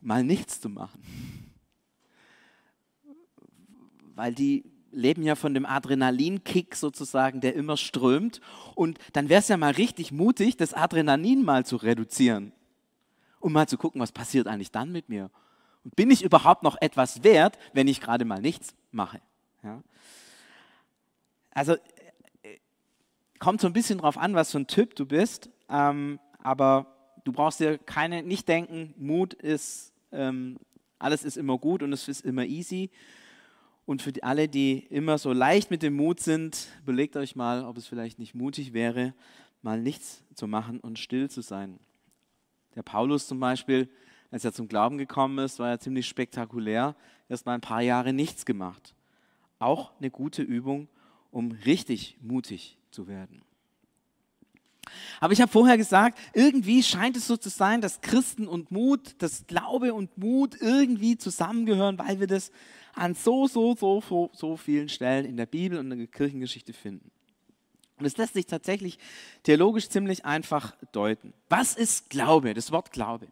mal 0.00 0.22
nichts 0.22 0.60
zu 0.60 0.68
machen. 0.68 1.02
Weil 4.14 4.34
die 4.34 4.64
leben 4.92 5.24
ja 5.24 5.34
von 5.34 5.54
dem 5.54 5.66
Adrenalinkick 5.66 6.76
sozusagen, 6.76 7.40
der 7.40 7.54
immer 7.54 7.76
strömt. 7.76 8.40
Und 8.76 8.98
dann 9.12 9.28
wäre 9.28 9.40
es 9.40 9.48
ja 9.48 9.56
mal 9.56 9.72
richtig 9.72 10.12
mutig, 10.12 10.56
das 10.56 10.72
Adrenalin 10.72 11.44
mal 11.44 11.66
zu 11.66 11.76
reduzieren, 11.76 12.52
um 13.44 13.52
mal 13.52 13.68
zu 13.68 13.76
gucken, 13.76 14.00
was 14.00 14.10
passiert 14.10 14.46
eigentlich 14.46 14.70
dann 14.70 14.90
mit 14.90 15.10
mir. 15.10 15.30
Und 15.84 15.94
bin 15.96 16.10
ich 16.10 16.24
überhaupt 16.24 16.62
noch 16.62 16.80
etwas 16.80 17.22
wert, 17.24 17.58
wenn 17.74 17.88
ich 17.88 18.00
gerade 18.00 18.24
mal 18.24 18.40
nichts 18.40 18.74
mache? 18.90 19.20
Ja? 19.62 19.82
Also 21.50 21.76
kommt 23.38 23.60
so 23.60 23.66
ein 23.66 23.74
bisschen 23.74 23.98
drauf 23.98 24.16
an, 24.16 24.34
was 24.34 24.50
für 24.50 24.60
ein 24.60 24.66
Typ 24.66 24.96
du 24.96 25.04
bist, 25.04 25.50
ähm, 25.68 26.18
aber 26.38 26.86
du 27.24 27.32
brauchst 27.32 27.60
dir 27.60 27.76
keine, 27.76 28.22
nicht 28.22 28.48
denken, 28.48 28.94
Mut 28.96 29.34
ist, 29.34 29.92
ähm, 30.10 30.56
alles 30.98 31.22
ist 31.22 31.36
immer 31.36 31.58
gut 31.58 31.82
und 31.82 31.92
es 31.92 32.08
ist 32.08 32.24
immer 32.24 32.46
easy. 32.46 32.90
Und 33.84 34.00
für 34.00 34.14
alle, 34.22 34.48
die 34.48 34.86
immer 34.88 35.18
so 35.18 35.34
leicht 35.34 35.70
mit 35.70 35.82
dem 35.82 35.96
Mut 35.96 36.18
sind, 36.18 36.68
überlegt 36.82 37.14
euch 37.18 37.36
mal, 37.36 37.62
ob 37.62 37.76
es 37.76 37.86
vielleicht 37.86 38.18
nicht 38.18 38.34
mutig 38.34 38.72
wäre, 38.72 39.12
mal 39.60 39.78
nichts 39.78 40.22
zu 40.34 40.46
machen 40.46 40.80
und 40.80 40.98
still 40.98 41.28
zu 41.28 41.42
sein. 41.42 41.78
Der 42.74 42.82
Paulus 42.82 43.26
zum 43.26 43.40
Beispiel, 43.40 43.88
als 44.30 44.44
er 44.44 44.52
zum 44.52 44.68
Glauben 44.68 44.98
gekommen 44.98 45.38
ist, 45.38 45.58
war 45.58 45.68
ja 45.68 45.78
ziemlich 45.78 46.08
spektakulär. 46.08 46.96
Erst 47.28 47.46
mal 47.46 47.54
ein 47.54 47.60
paar 47.60 47.82
Jahre 47.82 48.12
nichts 48.12 48.44
gemacht. 48.44 48.94
Auch 49.58 49.92
eine 49.98 50.10
gute 50.10 50.42
Übung, 50.42 50.88
um 51.30 51.52
richtig 51.52 52.18
mutig 52.20 52.78
zu 52.90 53.06
werden. 53.06 53.42
Aber 55.20 55.32
ich 55.32 55.40
habe 55.40 55.50
vorher 55.50 55.76
gesagt, 55.76 56.18
irgendwie 56.34 56.82
scheint 56.82 57.16
es 57.16 57.26
so 57.26 57.36
zu 57.36 57.48
sein, 57.48 57.80
dass 57.80 58.00
Christen 58.00 58.46
und 58.46 58.70
Mut, 58.70 59.14
dass 59.18 59.46
Glaube 59.46 59.94
und 59.94 60.16
Mut 60.18 60.56
irgendwie 60.60 61.16
zusammengehören, 61.16 61.98
weil 61.98 62.20
wir 62.20 62.26
das 62.26 62.50
an 62.94 63.14
so, 63.14 63.46
so, 63.46 63.74
so, 63.74 64.00
so, 64.00 64.30
so 64.32 64.56
vielen 64.56 64.88
Stellen 64.88 65.24
in 65.24 65.36
der 65.36 65.46
Bibel 65.46 65.78
und 65.78 65.90
in 65.90 65.98
der 65.98 66.06
Kirchengeschichte 66.06 66.72
finden. 66.72 67.10
Und 67.98 68.06
es 68.06 68.16
lässt 68.16 68.34
sich 68.34 68.46
tatsächlich 68.46 68.98
theologisch 69.44 69.88
ziemlich 69.88 70.24
einfach 70.24 70.74
deuten. 70.92 71.32
Was 71.48 71.76
ist 71.76 72.10
Glaube? 72.10 72.54
Das 72.54 72.72
Wort 72.72 72.90
Glaube. 72.92 73.28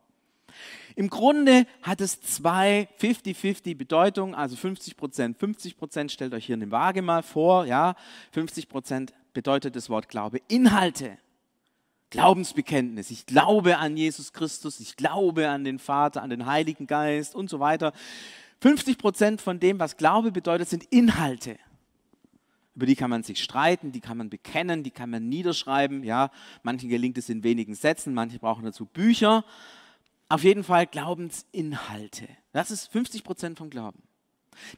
Im 0.94 1.08
Grunde 1.08 1.66
hat 1.82 2.00
es 2.00 2.20
zwei 2.20 2.88
50-50 3.00 3.76
Bedeutungen, 3.76 4.34
also 4.34 4.56
50 4.56 4.96
Prozent, 4.96 5.38
50 5.38 5.76
Prozent. 5.76 6.12
Stellt 6.12 6.34
euch 6.34 6.46
hier 6.46 6.56
eine 6.56 6.70
Waage 6.70 7.02
mal 7.02 7.22
vor, 7.22 7.64
ja, 7.64 7.96
50 8.32 8.68
Prozent 8.68 9.12
bedeutet 9.32 9.74
das 9.74 9.88
Wort 9.88 10.08
Glaube 10.08 10.40
Inhalte. 10.48 11.18
Glaubensbekenntnis. 12.10 13.10
Ich 13.10 13.24
glaube 13.24 13.78
an 13.78 13.96
Jesus 13.96 14.34
Christus, 14.34 14.80
ich 14.80 14.96
glaube 14.96 15.48
an 15.48 15.64
den 15.64 15.78
Vater, 15.78 16.22
an 16.22 16.28
den 16.28 16.44
Heiligen 16.44 16.86
Geist 16.86 17.34
und 17.34 17.48
so 17.48 17.58
weiter. 17.58 17.94
50 18.60 18.98
Prozent 18.98 19.40
von 19.40 19.58
dem, 19.58 19.80
was 19.80 19.96
Glaube 19.96 20.30
bedeutet, 20.30 20.68
sind 20.68 20.84
Inhalte. 20.84 21.58
Über 22.74 22.86
die 22.86 22.96
kann 22.96 23.10
man 23.10 23.22
sich 23.22 23.42
streiten, 23.42 23.92
die 23.92 24.00
kann 24.00 24.16
man 24.16 24.30
bekennen, 24.30 24.82
die 24.82 24.90
kann 24.90 25.10
man 25.10 25.28
niederschreiben. 25.28 26.04
Ja, 26.04 26.30
manchen 26.62 26.88
gelingt 26.88 27.18
es 27.18 27.28
in 27.28 27.44
wenigen 27.44 27.74
Sätzen, 27.74 28.14
manche 28.14 28.38
brauchen 28.38 28.64
dazu 28.64 28.86
Bücher. 28.86 29.44
Auf 30.28 30.44
jeden 30.44 30.64
Fall 30.64 30.86
Glaubensinhalte. 30.86 32.28
Das 32.52 32.70
ist 32.70 32.90
50 32.90 33.24
Prozent 33.24 33.58
vom 33.58 33.68
Glauben. 33.68 34.02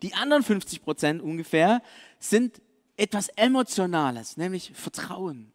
Die 0.03 0.15
anderen 0.15 0.43
50 0.43 0.83
Prozent 0.83 1.23
ungefähr 1.23 1.83
sind 2.19 2.61
etwas 2.97 3.29
Emotionales, 3.29 4.37
nämlich 4.37 4.73
Vertrauen. 4.75 5.53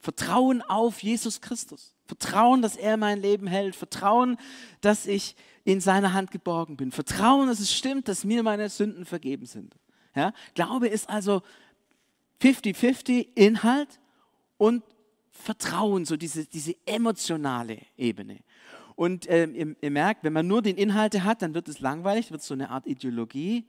Vertrauen 0.00 0.62
auf 0.62 1.02
Jesus 1.02 1.40
Christus. 1.40 1.94
Vertrauen, 2.06 2.62
dass 2.62 2.76
er 2.76 2.96
mein 2.96 3.20
Leben 3.20 3.46
hält. 3.46 3.74
Vertrauen, 3.74 4.38
dass 4.80 5.06
ich 5.06 5.34
in 5.64 5.80
seiner 5.80 6.12
Hand 6.12 6.30
geborgen 6.30 6.76
bin. 6.76 6.92
Vertrauen, 6.92 7.48
dass 7.48 7.60
es 7.60 7.74
stimmt, 7.74 8.08
dass 8.08 8.24
mir 8.24 8.42
meine 8.42 8.70
Sünden 8.70 9.04
vergeben 9.04 9.44
sind. 9.44 9.74
Ja? 10.14 10.32
Glaube 10.54 10.88
ist 10.88 11.08
also 11.08 11.42
50-50 12.40 13.28
Inhalt 13.34 14.00
und 14.56 14.82
Vertrauen, 15.30 16.04
so 16.04 16.16
diese, 16.16 16.46
diese 16.46 16.74
emotionale 16.84 17.78
Ebene. 17.96 18.38
Und 18.96 19.28
äh, 19.28 19.46
ihr, 19.46 19.76
ihr, 19.80 19.90
merkt, 19.92 20.24
wenn 20.24 20.32
man 20.32 20.48
nur 20.48 20.60
den 20.60 20.76
Inhalte 20.76 21.22
hat, 21.22 21.40
dann 21.42 21.54
wird 21.54 21.68
es 21.68 21.78
langweilig, 21.78 22.32
wird 22.32 22.42
so 22.42 22.54
eine 22.54 22.70
Art 22.70 22.84
Ideologie. 22.88 23.64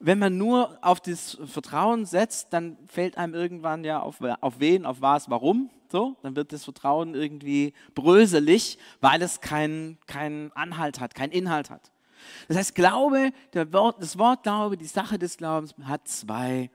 Wenn 0.00 0.18
man 0.18 0.36
nur 0.36 0.76
auf 0.82 1.00
das 1.00 1.38
Vertrauen 1.44 2.04
setzt, 2.04 2.52
dann 2.52 2.76
fällt 2.88 3.16
einem 3.16 3.32
irgendwann 3.32 3.84
ja 3.84 4.00
auf, 4.00 4.16
auf 4.40 4.58
wen, 4.58 4.84
auf 4.84 5.00
was, 5.00 5.30
warum. 5.30 5.70
So, 5.88 6.16
dann 6.22 6.34
wird 6.34 6.52
das 6.52 6.64
Vertrauen 6.64 7.14
irgendwie 7.14 7.74
bröselig, 7.94 8.76
weil 9.00 9.22
es 9.22 9.40
keinen 9.40 9.98
kein 10.06 10.50
Anhalt 10.54 10.98
hat, 10.98 11.14
keinen 11.14 11.30
Inhalt 11.30 11.70
hat. 11.70 11.92
Das 12.48 12.56
heißt, 12.56 12.74
Glaube, 12.74 13.32
Wort, 13.70 14.02
das 14.02 14.18
Wort 14.18 14.42
Glaube, 14.42 14.76
die 14.76 14.86
Sache 14.86 15.18
des 15.18 15.36
Glaubens 15.36 15.74
hat 15.84 16.08
zwei 16.08 16.70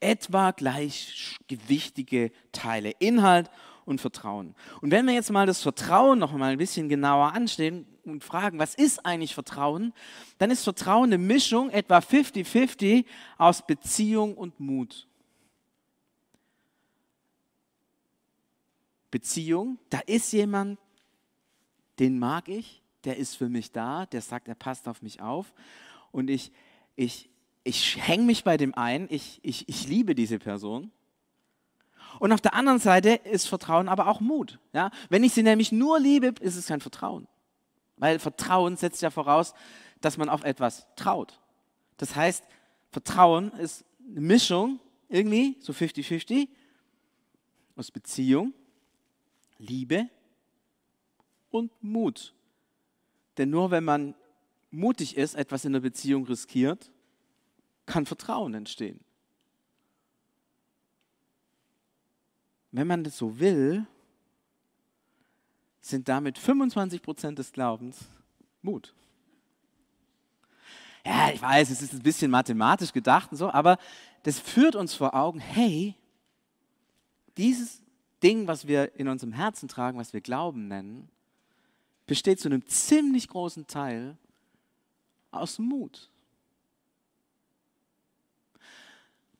etwa 0.00 0.50
gleichgewichtige 0.50 2.30
Teile, 2.52 2.92
Inhalt 2.98 3.50
und 3.84 4.00
Vertrauen. 4.00 4.54
Und 4.80 4.90
wenn 4.90 5.06
wir 5.06 5.14
jetzt 5.14 5.30
mal 5.30 5.46
das 5.46 5.62
Vertrauen 5.62 6.18
noch 6.18 6.32
mal 6.32 6.52
ein 6.52 6.58
bisschen 6.58 6.88
genauer 6.88 7.32
anstehen 7.32 7.86
und 8.04 8.22
fragen, 8.22 8.58
was 8.58 8.74
ist 8.74 9.06
eigentlich 9.06 9.34
Vertrauen, 9.34 9.92
dann 10.38 10.50
ist 10.50 10.64
Vertrauen 10.64 11.12
eine 11.12 11.18
Mischung 11.18 11.70
etwa 11.70 11.98
50-50 11.98 13.04
aus 13.38 13.66
Beziehung 13.66 14.34
und 14.36 14.60
Mut. 14.60 15.06
Beziehung, 19.10 19.78
da 19.88 20.00
ist 20.00 20.32
jemand, 20.32 20.78
den 21.98 22.18
mag 22.18 22.48
ich, 22.48 22.82
der 23.06 23.16
ist 23.16 23.36
für 23.36 23.48
mich 23.48 23.72
da, 23.72 24.06
der 24.06 24.20
sagt, 24.20 24.48
er 24.48 24.54
passt 24.54 24.88
auf 24.88 25.00
mich 25.00 25.22
auf 25.22 25.54
und 26.12 26.28
ich, 26.28 26.52
ich, 26.96 27.30
ich 27.64 27.96
hänge 28.06 28.24
mich 28.24 28.44
bei 28.44 28.56
dem 28.56 28.74
ein, 28.74 29.06
ich, 29.10 29.40
ich, 29.42 29.68
ich 29.68 29.88
liebe 29.88 30.14
diese 30.14 30.38
Person. 30.38 30.90
Und 32.18 32.32
auf 32.32 32.40
der 32.40 32.54
anderen 32.54 32.78
Seite 32.78 33.10
ist 33.10 33.46
Vertrauen 33.46 33.88
aber 33.88 34.08
auch 34.08 34.20
Mut. 34.20 34.58
Ja? 34.72 34.90
Wenn 35.08 35.24
ich 35.24 35.32
sie 35.32 35.42
nämlich 35.42 35.72
nur 35.72 36.00
liebe, 36.00 36.34
ist 36.40 36.56
es 36.56 36.66
kein 36.66 36.80
Vertrauen. 36.80 37.28
Weil 37.96 38.18
Vertrauen 38.18 38.76
setzt 38.76 39.02
ja 39.02 39.10
voraus, 39.10 39.54
dass 40.00 40.16
man 40.16 40.28
auf 40.28 40.44
etwas 40.44 40.86
traut. 40.96 41.40
Das 41.96 42.14
heißt, 42.14 42.44
Vertrauen 42.90 43.52
ist 43.52 43.84
eine 44.08 44.20
Mischung, 44.20 44.80
irgendwie, 45.08 45.56
so 45.60 45.72
50-50, 45.72 46.48
aus 47.76 47.90
Beziehung, 47.90 48.54
Liebe 49.58 50.08
und 51.50 51.70
Mut. 51.82 52.35
Denn 53.38 53.50
nur 53.50 53.70
wenn 53.70 53.84
man 53.84 54.14
mutig 54.70 55.16
ist, 55.16 55.34
etwas 55.34 55.64
in 55.64 55.72
der 55.72 55.80
Beziehung 55.80 56.26
riskiert, 56.26 56.90
kann 57.86 58.06
Vertrauen 58.06 58.54
entstehen. 58.54 59.00
wenn 62.76 62.86
man 62.86 63.04
das 63.04 63.16
so 63.16 63.38
will, 63.38 63.86
sind 65.80 66.08
damit 66.08 66.36
25 66.36 67.00
Prozent 67.00 67.38
des 67.38 67.52
Glaubens 67.52 68.04
Mut. 68.60 68.94
Ja, 71.04 71.30
ich 71.32 71.40
weiß, 71.40 71.70
es 71.70 71.80
ist 71.80 71.94
ein 71.94 72.02
bisschen 72.02 72.30
mathematisch 72.30 72.92
gedacht 72.92 73.30
und 73.30 73.38
so, 73.38 73.50
aber 73.50 73.78
das 74.24 74.40
führt 74.40 74.74
uns 74.74 74.92
vor 74.92 75.14
Augen, 75.14 75.38
hey, 75.38 75.94
dieses 77.38 77.80
Ding, 78.22 78.46
was 78.46 78.66
wir 78.66 78.94
in 78.96 79.08
unserem 79.08 79.32
Herzen 79.32 79.68
tragen, 79.68 79.98
was 79.98 80.12
wir 80.12 80.20
Glauben 80.20 80.68
nennen, 80.68 81.08
besteht 82.06 82.40
zu 82.40 82.48
einem 82.48 82.66
ziemlich 82.66 83.28
großen 83.28 83.66
Teil 83.66 84.16
aus 85.30 85.58
Mut. 85.58 86.10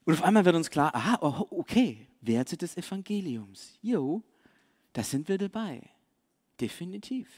Und 0.05 0.15
auf 0.15 0.23
einmal 0.23 0.45
wird 0.45 0.55
uns 0.55 0.71
klar, 0.71 0.95
aha, 0.95 1.19
oh, 1.21 1.47
okay, 1.51 2.07
Werte 2.21 2.57
des 2.57 2.77
Evangeliums. 2.77 3.77
Jo, 3.83 4.23
da 4.93 5.03
sind 5.03 5.29
wir 5.29 5.39
dabei. 5.39 5.83
Definitiv. 6.61 7.29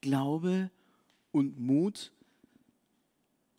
Glaube 0.00 0.70
und 1.32 1.58
Mut 1.58 2.12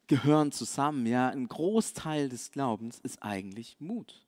gehören 0.07 0.51
zusammen. 0.51 1.05
Ja, 1.05 1.29
ein 1.29 1.47
Großteil 1.47 2.29
des 2.29 2.51
Glaubens 2.51 2.99
ist 2.99 3.21
eigentlich 3.23 3.77
Mut. 3.79 4.25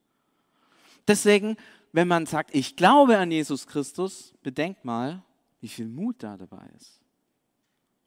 Deswegen, 1.08 1.58
wenn 1.92 2.08
man 2.08 2.26
sagt, 2.26 2.54
ich 2.54 2.76
glaube 2.76 3.18
an 3.18 3.32
Jesus 3.32 3.68
Christus, 3.68 4.34
bedenkt 4.44 4.86
mal, 4.86 5.24
wie 5.62 5.70
viel 5.70 5.88
Mut 5.88 6.18
da 6.20 6.38
dabei 6.38 6.70
ist. 6.78 7.00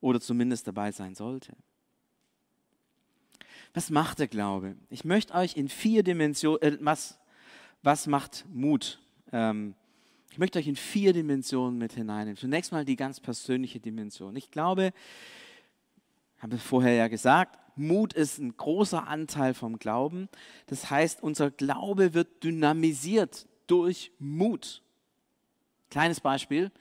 Oder 0.01 0.21
zumindest 0.21 0.67
dabei 0.67 0.93
sein 0.93 1.15
sollte. 1.15 1.57
Was 3.73 3.91
macht 3.91 4.19
der 4.19 4.29
Glaube? 4.29 4.77
Ich 4.91 5.05
möchte 5.05 5.35
euch 5.35 5.57
in 5.57 5.69
vier 5.69 6.03
Dimensionen, 6.03 6.63
äh, 6.63 6.79
was 6.81 7.19
was 7.85 8.07
macht 8.07 8.47
Mut? 8.51 8.99
Ähm, 9.31 9.75
ich 10.31 10.39
möchte 10.39 10.59
euch 10.59 10.67
in 10.67 10.75
vier 10.75 11.13
Dimensionen 11.13 11.79
mit 11.79 11.93
hineinnehmen. 11.93 12.39
Zunächst 12.39 12.73
mal 12.73 12.85
die 12.85 12.97
ganz 12.97 13.21
persönliche 13.21 13.79
Dimension. 13.79 14.35
Ich 14.37 14.51
glaube, 14.51 14.93
habe 16.39 16.57
ich 16.57 16.63
vorher 16.63 16.95
ja 16.95 17.09
gesagt, 17.09 17.59
Mut 17.77 18.15
ist 18.15 18.39
ein 18.39 18.57
großer 18.57 19.07
Anteil 19.07 19.53
vom 19.53 19.79
Glauben. 19.79 20.29
Das 20.67 20.91
heißt, 20.91 21.23
unser 21.23 21.51
Glaube 21.51 22.15
wird 22.15 22.43
dynamisiert 22.43 23.47
durch 23.67 24.13
Mut. 24.19 24.83
Kleines 25.91 26.21
Beispiel. 26.21 26.73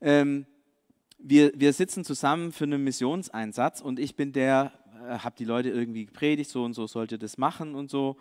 Ähm, 0.00 0.46
wir, 1.18 1.52
wir 1.54 1.72
sitzen 1.72 2.04
zusammen 2.04 2.52
für 2.52 2.64
einen 2.64 2.84
Missionseinsatz 2.84 3.80
und 3.80 3.98
ich 3.98 4.16
bin 4.16 4.32
der 4.32 4.72
äh, 5.04 5.18
habe 5.18 5.36
die 5.36 5.44
Leute 5.44 5.70
irgendwie 5.70 6.06
gepredigt, 6.06 6.50
so 6.50 6.64
und 6.64 6.74
so 6.74 6.86
sollt 6.86 7.12
ihr 7.12 7.18
das 7.18 7.38
machen 7.38 7.74
und 7.74 7.90
so. 7.90 8.16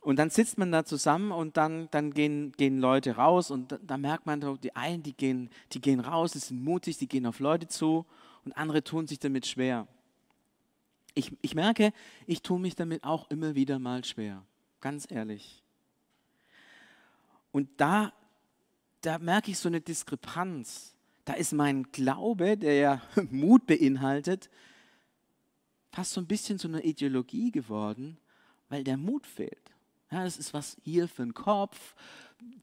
Und 0.00 0.18
dann 0.18 0.30
sitzt 0.30 0.58
man 0.58 0.70
da 0.70 0.84
zusammen 0.84 1.32
und 1.32 1.56
dann, 1.56 1.88
dann 1.90 2.12
gehen, 2.12 2.52
gehen 2.52 2.78
Leute 2.78 3.16
raus 3.16 3.50
und 3.50 3.72
da, 3.72 3.78
da 3.82 3.98
merkt 3.98 4.26
man, 4.26 4.40
die 4.62 4.76
einen, 4.76 5.02
die 5.02 5.14
gehen, 5.14 5.50
die 5.72 5.80
gehen 5.80 6.00
raus, 6.00 6.32
die 6.32 6.38
sind 6.38 6.62
mutig, 6.62 6.98
die 6.98 7.08
gehen 7.08 7.26
auf 7.26 7.40
Leute 7.40 7.68
zu 7.68 8.06
und 8.44 8.56
andere 8.56 8.84
tun 8.84 9.06
sich 9.06 9.18
damit 9.18 9.46
schwer. 9.46 9.88
Ich, 11.14 11.32
ich 11.42 11.54
merke, 11.54 11.92
ich 12.26 12.42
tue 12.42 12.60
mich 12.60 12.76
damit 12.76 13.02
auch 13.02 13.28
immer 13.30 13.54
wieder 13.54 13.78
mal 13.78 14.04
schwer, 14.04 14.44
ganz 14.80 15.10
ehrlich. 15.10 15.64
Und 17.50 17.68
da, 17.78 18.12
da 19.00 19.18
merke 19.18 19.50
ich 19.50 19.58
so 19.58 19.68
eine 19.68 19.80
Diskrepanz. 19.80 20.94
Da 21.24 21.34
ist 21.34 21.52
mein 21.52 21.84
Glaube, 21.92 22.56
der 22.56 22.74
ja 22.74 23.02
Mut 23.30 23.66
beinhaltet, 23.66 24.50
fast 25.92 26.12
so 26.12 26.20
ein 26.20 26.26
bisschen 26.26 26.58
zu 26.58 26.68
einer 26.68 26.84
Ideologie 26.84 27.50
geworden, 27.50 28.18
weil 28.68 28.84
der 28.84 28.96
Mut 28.96 29.26
fehlt. 29.26 29.72
Ja, 30.10 30.24
das 30.24 30.38
ist 30.38 30.54
was 30.54 30.78
hier 30.82 31.06
für 31.06 31.22
den 31.22 31.34
Kopf, 31.34 31.94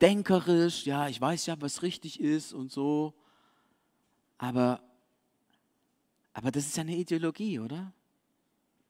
denkerisch, 0.02 0.86
ja, 0.86 1.08
ich 1.08 1.20
weiß 1.20 1.46
ja, 1.46 1.62
was 1.62 1.84
richtig 1.84 2.20
ist 2.20 2.54
und 2.54 2.72
so. 2.72 3.14
Aber, 4.38 4.82
aber 6.34 6.52
das 6.52 6.66
ist 6.66 6.78
ja 6.78 6.82
eine 6.82 6.96
Ideologie, 6.96 7.60
oder? 7.60 7.94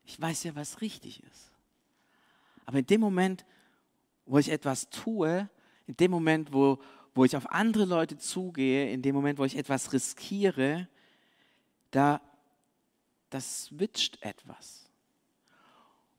Ich 0.06 0.20
weiß 0.20 0.44
ja, 0.44 0.56
was 0.56 0.82
richtig 0.82 1.22
ist. 1.24 1.52
Aber 2.66 2.80
in 2.80 2.86
dem 2.86 3.02
Moment, 3.02 3.46
wo 4.26 4.38
ich 4.38 4.50
etwas 4.50 4.90
tue, 4.90 5.50
in 5.88 5.98
dem 5.98 6.12
Moment, 6.12 6.54
wo, 6.54 6.80
wo 7.16 7.24
ich 7.24 7.36
auf 7.36 7.50
andere 7.50 7.86
Leute 7.86 8.18
zugehe, 8.18 8.92
in 8.92 9.02
dem 9.02 9.16
Moment, 9.16 9.40
wo 9.40 9.46
ich 9.46 9.58
etwas 9.58 9.94
riskiere, 9.94 10.88
da 11.92 12.22
das 13.30 13.66
switcht 13.66 14.22
etwas. 14.22 14.90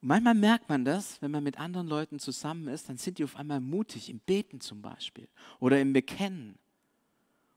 Und 0.01 0.09
manchmal 0.09 0.35
merkt 0.35 0.69
man 0.69 0.85
das, 0.85 1.21
wenn 1.21 1.31
man 1.31 1.45
mit 1.45 1.61
anderen 1.61 1.87
Leuten 1.87 2.19
zusammen 2.19 2.69
ist, 2.69 2.89
dann 2.89 2.97
sind 2.97 3.19
die 3.19 3.25
auf 3.25 3.37
einmal 3.37 3.61
mutig, 3.61 4.09
im 4.09 4.19
Beten 4.21 4.61
zum 4.61 4.81
Beispiel 4.83 5.29
oder 5.61 5.81
im 5.81 5.93
Bekennen. 5.93 6.59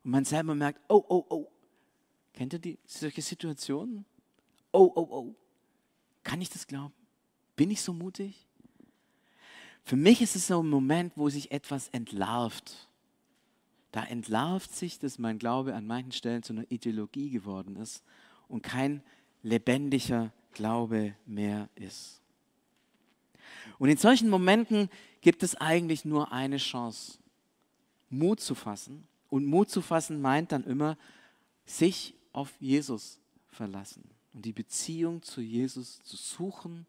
Und 0.04 0.12
man 0.12 0.26
selber 0.26 0.54
merkt, 0.54 0.82
oh, 0.90 1.04
oh, 1.08 1.26
oh. 1.30 1.52
Kennt 2.34 2.54
ihr 2.54 2.60
die, 2.60 2.78
solche 2.86 3.22
Situationen? 3.22 4.06
Oh, 4.72 4.92
oh, 4.96 5.08
oh. 5.10 5.36
Kann 6.24 6.42
ich 6.42 6.50
das 6.50 6.68
glauben? 6.68 6.94
Bin 7.56 7.72
ich 7.72 7.82
so 7.82 7.94
mutig? 7.94 8.46
Für 9.84 9.96
mich 9.96 10.22
ist 10.22 10.36
es 10.36 10.48
so 10.48 10.62
ein 10.62 10.70
Moment, 10.70 11.14
wo 11.16 11.30
sich 11.30 11.52
etwas 11.52 11.88
entlarvt. 11.90 12.89
Da 13.92 14.04
entlarvt 14.04 14.74
sich, 14.74 15.00
dass 15.00 15.18
mein 15.18 15.40
Glaube 15.40 15.74
an 15.74 15.88
manchen 15.88 16.12
Stellen 16.12 16.44
zu 16.44 16.54
einer 16.54 16.70
Ideologie 16.72 17.30
geworden 17.30 17.76
ist 17.76 18.04
und 18.48 18.62
kein 18.62 19.02
lebendiger 19.42 20.32
Glaube 20.54 21.16
mehr 21.26 21.70
ist. 21.76 22.22
Und 23.80 23.90
in 23.90 23.98
solchen 23.98 24.30
Momenten 24.30 24.90
gibt 25.22 25.42
es 25.44 25.56
eigentlich 25.56 26.06
nur 26.06 26.32
eine 26.32 26.58
Chance, 26.58 27.18
Mut 28.10 28.40
zu 28.40 28.56
fassen. 28.56 29.08
Und 29.30 29.46
Mut 29.46 29.70
zu 29.70 29.82
fassen 29.82 30.22
meint 30.22 30.52
dann 30.52 30.64
immer, 30.66 30.98
sich 31.66 32.16
auf 32.34 32.54
Jesus 32.60 33.20
verlassen 33.48 34.04
und 34.34 34.46
die 34.46 34.54
Beziehung 34.54 35.22
zu 35.22 35.42
Jesus 35.42 36.02
zu 36.04 36.18
suchen 36.18 36.86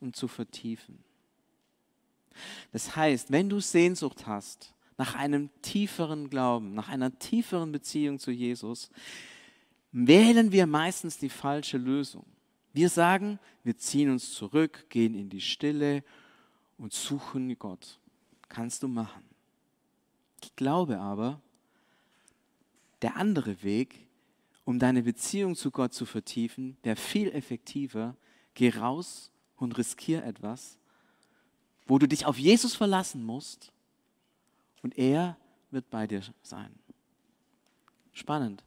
und 0.00 0.16
zu 0.16 0.28
vertiefen. 0.28 1.02
Das 2.72 2.96
heißt, 2.96 3.30
wenn 3.30 3.48
du 3.48 3.60
Sehnsucht 3.60 4.26
hast 4.26 4.74
nach 4.96 5.14
einem 5.14 5.50
tieferen 5.62 6.30
Glauben, 6.30 6.74
nach 6.74 6.88
einer 6.88 7.18
tieferen 7.18 7.72
Beziehung 7.72 8.18
zu 8.18 8.30
Jesus, 8.30 8.90
wählen 9.92 10.52
wir 10.52 10.66
meistens 10.66 11.18
die 11.18 11.28
falsche 11.28 11.78
Lösung. 11.78 12.24
Wir 12.72 12.88
sagen, 12.88 13.38
wir 13.62 13.76
ziehen 13.76 14.10
uns 14.10 14.32
zurück, 14.32 14.86
gehen 14.88 15.14
in 15.14 15.28
die 15.28 15.40
Stille 15.40 16.02
und 16.78 16.92
suchen 16.92 17.56
Gott. 17.58 17.98
Kannst 18.48 18.82
du 18.82 18.88
machen. 18.88 19.22
Ich 20.42 20.54
glaube 20.56 20.98
aber, 20.98 21.40
der 23.02 23.16
andere 23.16 23.62
Weg, 23.62 24.06
um 24.64 24.78
deine 24.78 25.02
Beziehung 25.02 25.56
zu 25.56 25.70
Gott 25.70 25.92
zu 25.92 26.06
vertiefen, 26.06 26.76
wäre 26.82 26.96
viel 26.96 27.30
effektiver. 27.30 28.16
Geh 28.54 28.70
raus 28.70 29.30
und 29.56 29.76
riskier 29.76 30.24
etwas, 30.24 30.78
wo 31.86 31.98
du 31.98 32.08
dich 32.08 32.26
auf 32.26 32.38
Jesus 32.38 32.74
verlassen 32.74 33.24
musst 33.24 33.73
und 34.84 34.98
er 34.98 35.38
wird 35.70 35.88
bei 35.88 36.06
dir 36.06 36.22
sein. 36.42 36.70
Spannend. 38.12 38.62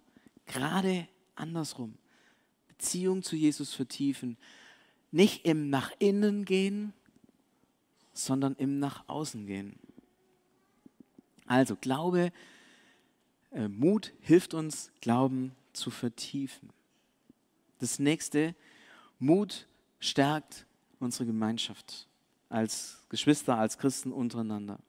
Gerade 0.48 1.08
andersrum. 1.36 1.94
Beziehung 2.68 3.22
zu 3.22 3.36
Jesus 3.36 3.76
vertiefen. 3.76 4.36
Nicht 5.12 5.46
im 5.46 5.70
nach 5.70 5.92
innen 6.00 6.44
gehen, 6.44 6.92
sondern 8.14 8.56
im 8.56 8.80
nach 8.80 9.08
außen 9.08 9.46
gehen. 9.46 9.78
Also 11.46 11.76
Glaube, 11.76 12.34
äh, 13.52 13.68
Mut 13.68 14.12
hilft 14.20 14.56
uns, 14.56 14.92
Glauben 15.02 15.56
zu 15.72 15.92
vertiefen. 15.92 16.72
Das 17.78 18.00
nächste, 18.00 18.56
Mut 19.20 19.68
stärkt 20.00 20.66
unsere 21.00 21.28
Gemeinschaft 21.28 22.08
als 22.50 23.06
Geschwister, 23.10 23.60
als 23.60 23.78
Christen 23.78 24.12
untereinander. 24.12 24.80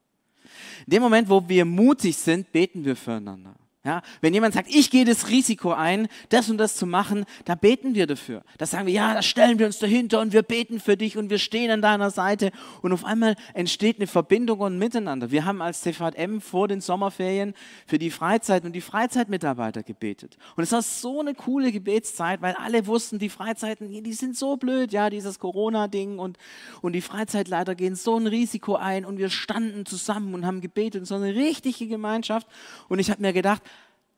In 0.87 0.91
dem 0.93 1.03
Moment, 1.03 1.29
wo 1.29 1.47
wir 1.49 1.65
mutig 1.65 2.17
sind, 2.17 2.51
beten 2.53 2.85
wir 2.85 2.97
füreinander. 2.97 3.55
Ja, 3.85 4.03
wenn 4.21 4.35
jemand 4.35 4.55
sagt, 4.55 4.75
ich 4.75 4.91
gehe 4.91 5.05
das 5.05 5.29
Risiko 5.29 5.71
ein, 5.71 6.09
das 6.31 6.51
und 6.51 6.59
das 6.59 6.75
zu 6.75 6.85
machen, 6.85 7.25
da 7.45 7.55
beten 7.55 7.95
wir 7.95 8.09
dafür. 8.09 8.43
Da 8.59 8.67
sagen 8.67 8.87
wir, 8.87 8.93
ja, 8.93 9.15
da 9.15 9.23
stellen 9.23 9.61
wir 9.61 9.67
uns 9.67 9.79
dahinter 9.79 10.21
und 10.21 10.33
wir 10.33 10.43
beten 10.43 10.81
für 10.81 10.97
dich 10.97 11.17
und 11.17 11.31
wir 11.31 11.39
stehen 11.39 11.71
an 11.71 11.81
deiner 11.81 12.11
Seite. 12.11 12.51
Und 12.83 12.93
auf 12.93 13.05
einmal 13.05 13.37
entsteht 13.55 13.99
eine 13.99 14.09
Verbindung 14.09 14.59
und 14.59 14.79
Miteinander. 14.79 15.31
Wir 15.31 15.45
haben 15.45 15.63
als 15.63 15.83
CVM 15.83 16.41
vor 16.41 16.67
den 16.67 16.81
Sommerferien 16.81 17.55
für 17.87 18.01
die 18.01 18.11
Freizeit 18.11 18.65
und 18.65 18.73
die 18.73 18.81
Freizeitmitarbeiter 18.81 19.85
gebetet. 19.85 20.39
Und 20.57 20.65
es 20.65 20.73
war 20.73 20.83
so 20.83 21.21
eine 21.21 21.35
coole 21.35 21.71
Gebetszeit, 21.71 22.43
weil 22.43 22.55
alle 22.55 22.89
wussten, 22.89 23.21
die 23.21 23.29
Freizeiten, 23.29 24.03
die 24.03 24.13
sind 24.13 24.37
so 24.37 24.57
blöd, 24.57 24.93
ja, 24.93 25.09
dieses 25.09 25.39
Corona-Ding 25.39 26.19
und, 26.19 26.37
und 26.83 26.95
die 26.95 27.01
Freizeitleiter 27.01 27.77
gehen 27.77 27.95
so 27.95 28.17
ein 28.17 28.27
Risiko 28.27 28.75
ein 28.75 29.05
und 29.05 29.19
wir 29.19 29.31
standen 29.31 29.87
zusammen 29.87 30.35
und 30.35 30.45
haben 30.45 30.61
gebetet. 30.61 31.07
So 31.07 31.15
eine 31.15 31.33
richtige 31.37 31.87
Gemeinschaft. 31.87 32.49
Und 32.89 32.99
ich 32.99 33.09
habe 33.09 33.23
mir 33.23 33.33
gedacht, 33.33 33.63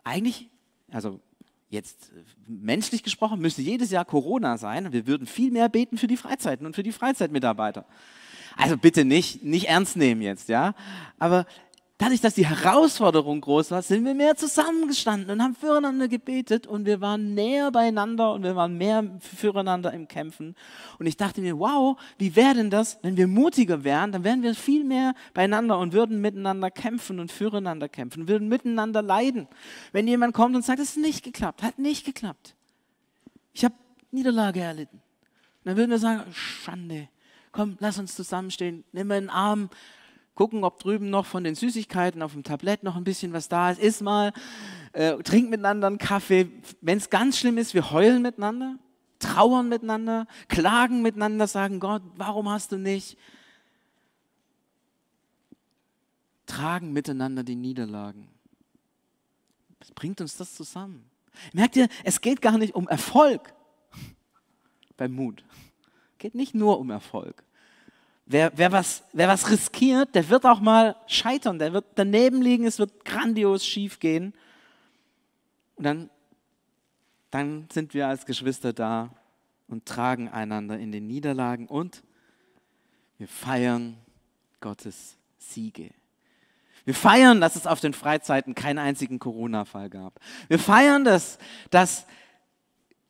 eigentlich, 0.04 0.48
also 0.90 1.20
jetzt 1.68 2.10
menschlich 2.46 3.02
gesprochen, 3.02 3.40
müsste 3.40 3.62
jedes 3.62 3.90
Jahr 3.90 4.04
Corona 4.04 4.58
sein. 4.58 4.92
Wir 4.92 5.06
würden 5.06 5.26
viel 5.26 5.50
mehr 5.50 5.68
beten 5.68 5.98
für 5.98 6.08
die 6.08 6.16
Freizeiten 6.16 6.66
und 6.66 6.74
für 6.74 6.82
die 6.82 6.92
Freizeitmitarbeiter. 6.92 7.86
Also 8.56 8.76
bitte 8.76 9.04
nicht, 9.04 9.44
nicht 9.44 9.68
ernst 9.68 9.96
nehmen 9.96 10.20
jetzt, 10.20 10.48
ja. 10.48 10.74
Aber 11.18 11.46
dadurch, 12.00 12.22
dass 12.22 12.34
die 12.34 12.46
Herausforderung 12.46 13.42
groß 13.42 13.70
war, 13.72 13.82
sind 13.82 14.04
wir 14.06 14.14
mehr 14.14 14.34
zusammengestanden 14.34 15.30
und 15.30 15.42
haben 15.42 15.54
füreinander 15.54 16.08
gebetet 16.08 16.66
und 16.66 16.86
wir 16.86 17.02
waren 17.02 17.34
näher 17.34 17.70
beieinander 17.70 18.32
und 18.32 18.42
wir 18.42 18.56
waren 18.56 18.78
mehr 18.78 19.04
füreinander 19.20 19.92
im 19.92 20.08
Kämpfen. 20.08 20.56
Und 20.98 21.06
ich 21.06 21.18
dachte 21.18 21.42
mir, 21.42 21.58
wow, 21.58 22.00
wie 22.16 22.34
wäre 22.34 22.54
denn 22.54 22.70
das, 22.70 22.98
wenn 23.02 23.18
wir 23.18 23.28
mutiger 23.28 23.84
wären, 23.84 24.12
dann 24.12 24.24
wären 24.24 24.42
wir 24.42 24.54
viel 24.54 24.82
mehr 24.82 25.14
beieinander 25.34 25.78
und 25.78 25.92
würden 25.92 26.22
miteinander 26.22 26.70
kämpfen 26.70 27.20
und 27.20 27.30
füreinander 27.30 27.88
kämpfen, 27.90 28.28
würden 28.28 28.48
miteinander 28.48 29.02
leiden. 29.02 29.46
Wenn 29.92 30.08
jemand 30.08 30.32
kommt 30.32 30.56
und 30.56 30.64
sagt, 30.64 30.80
es 30.80 30.90
ist 30.90 30.96
nicht 30.96 31.22
geklappt, 31.22 31.62
hat 31.62 31.78
nicht 31.78 32.06
geklappt. 32.06 32.54
Ich 33.52 33.62
habe 33.62 33.74
Niederlage 34.10 34.60
erlitten. 34.60 35.02
Dann 35.64 35.76
würden 35.76 35.90
wir 35.90 35.98
sagen, 35.98 36.22
Schande. 36.32 37.08
Komm, 37.52 37.76
lass 37.80 37.98
uns 37.98 38.14
zusammenstehen, 38.14 38.84
nimm 38.92 39.10
einen 39.10 39.28
Arm, 39.28 39.68
gucken, 40.40 40.64
ob 40.64 40.78
drüben 40.78 41.10
noch 41.10 41.26
von 41.26 41.44
den 41.44 41.54
Süßigkeiten 41.54 42.22
auf 42.22 42.32
dem 42.32 42.44
Tablett 42.44 42.82
noch 42.82 42.96
ein 42.96 43.04
bisschen 43.04 43.34
was 43.34 43.50
da 43.50 43.72
ist. 43.72 43.78
Iss 43.78 44.00
mal, 44.00 44.32
äh, 44.94 45.18
trink 45.18 45.50
miteinander 45.50 45.86
einen 45.86 45.98
Kaffee. 45.98 46.50
Wenn 46.80 46.96
es 46.96 47.10
ganz 47.10 47.36
schlimm 47.36 47.58
ist, 47.58 47.74
wir 47.74 47.90
heulen 47.90 48.22
miteinander, 48.22 48.78
trauern 49.18 49.68
miteinander, 49.68 50.26
klagen 50.48 51.02
miteinander, 51.02 51.46
sagen 51.46 51.78
Gott, 51.78 52.00
warum 52.16 52.48
hast 52.48 52.72
du 52.72 52.78
nicht? 52.78 53.18
Tragen 56.46 56.94
miteinander 56.94 57.44
die 57.44 57.56
Niederlagen. 57.56 58.26
Was 59.78 59.90
bringt 59.90 60.22
uns 60.22 60.38
das 60.38 60.54
zusammen? 60.54 61.04
Merkt 61.52 61.76
ihr, 61.76 61.86
es 62.02 62.22
geht 62.22 62.40
gar 62.40 62.56
nicht 62.56 62.74
um 62.74 62.88
Erfolg 62.88 63.52
beim 64.96 65.12
Mut. 65.12 65.44
Es 66.12 66.18
geht 66.18 66.34
nicht 66.34 66.54
nur 66.54 66.78
um 66.78 66.88
Erfolg. 66.88 67.44
Wer, 68.32 68.52
wer, 68.54 68.70
was, 68.70 69.02
wer 69.12 69.26
was 69.26 69.50
riskiert, 69.50 70.14
der 70.14 70.28
wird 70.28 70.46
auch 70.46 70.60
mal 70.60 70.94
scheitern, 71.08 71.58
der 71.58 71.72
wird 71.72 71.84
daneben 71.96 72.40
liegen, 72.42 72.64
es 72.64 72.78
wird 72.78 73.04
grandios 73.04 73.66
schief 73.66 73.98
gehen. 73.98 74.34
Und 75.74 75.82
dann, 75.82 76.10
dann 77.32 77.66
sind 77.72 77.92
wir 77.92 78.06
als 78.06 78.26
Geschwister 78.26 78.72
da 78.72 79.10
und 79.66 79.84
tragen 79.84 80.28
einander 80.28 80.78
in 80.78 80.92
den 80.92 81.08
Niederlagen 81.08 81.66
und 81.66 82.04
wir 83.18 83.26
feiern 83.26 83.96
Gottes 84.60 85.16
Siege. 85.38 85.90
Wir 86.84 86.94
feiern, 86.94 87.40
dass 87.40 87.56
es 87.56 87.66
auf 87.66 87.80
den 87.80 87.94
Freizeiten 87.94 88.54
keinen 88.54 88.78
einzigen 88.78 89.18
Corona-Fall 89.18 89.90
gab. 89.90 90.20
Wir 90.46 90.60
feiern, 90.60 91.02
dass, 91.02 91.40
dass 91.70 92.06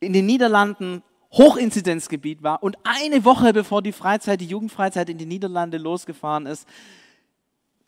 in 0.00 0.14
den 0.14 0.24
Niederlanden 0.24 1.02
Hochinzidenzgebiet 1.32 2.42
war 2.42 2.62
und 2.62 2.76
eine 2.84 3.24
Woche 3.24 3.52
bevor 3.52 3.82
die 3.82 3.92
Freizeit, 3.92 4.40
die 4.40 4.46
Jugendfreizeit 4.46 5.08
in 5.08 5.18
die 5.18 5.26
Niederlande 5.26 5.78
losgefahren 5.78 6.46
ist, 6.46 6.66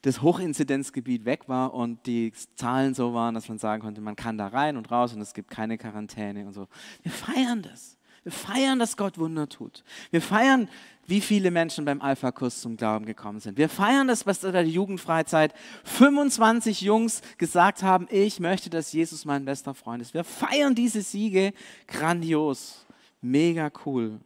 das 0.03 0.21
Hochinzidenzgebiet 0.21 1.25
weg 1.25 1.49
war 1.49 1.75
und 1.75 2.07
die 2.07 2.33
Zahlen 2.57 2.95
so 2.95 3.15
waren, 3.15 3.35
dass 3.35 3.49
man 3.49 3.59
sagen 3.59 3.83
konnte, 3.83 4.01
man 4.01 4.17
kann 4.17 4.37
da 4.37 4.49
rein 4.49 4.77
und 4.77 4.91
raus 4.91 5.15
und 5.15 5.21
es 5.21 5.33
gibt 5.33 5.51
keine 5.51 5.79
Quarantäne 5.79 6.47
und 6.47 6.53
so. 6.53 6.67
Wir 7.03 7.13
feiern 7.13 7.63
das. 7.63 7.97
Wir 8.25 8.33
feiern, 8.33 8.79
dass 8.79 8.97
Gott 8.97 9.19
Wunder 9.19 9.49
tut. 9.49 9.83
Wir 10.13 10.23
feiern, 10.23 10.69
wie 11.07 11.21
viele 11.21 11.51
Menschen 11.51 11.85
beim 11.85 12.01
Alpha-Kurs 12.01 12.61
zum 12.61 12.77
Glauben 12.77 13.05
gekommen 13.05 13.41
sind. 13.41 13.59
Wir 13.59 13.69
feiern 13.69 14.07
das, 14.07 14.27
was 14.27 14.45
in 14.45 14.53
der 14.53 14.65
Jugendfreizeit 14.65 15.53
25 15.85 16.83
Jungs 16.83 17.23
gesagt 17.39 17.83
haben, 17.83 18.07
ich 18.11 18.39
möchte, 18.39 18.71
dass 18.71 18.93
Jesus 18.93 19.25
mein 19.25 19.45
bester 19.45 19.75
Freund 19.75 20.03
ist. 20.03 20.15
Wir 20.15 20.23
feiern 20.23 20.77
diese 20.77 21.03
Siege 21.03 21.53
grandios. 21.89 22.82
Mega 23.23 23.71
cool. 23.87 24.21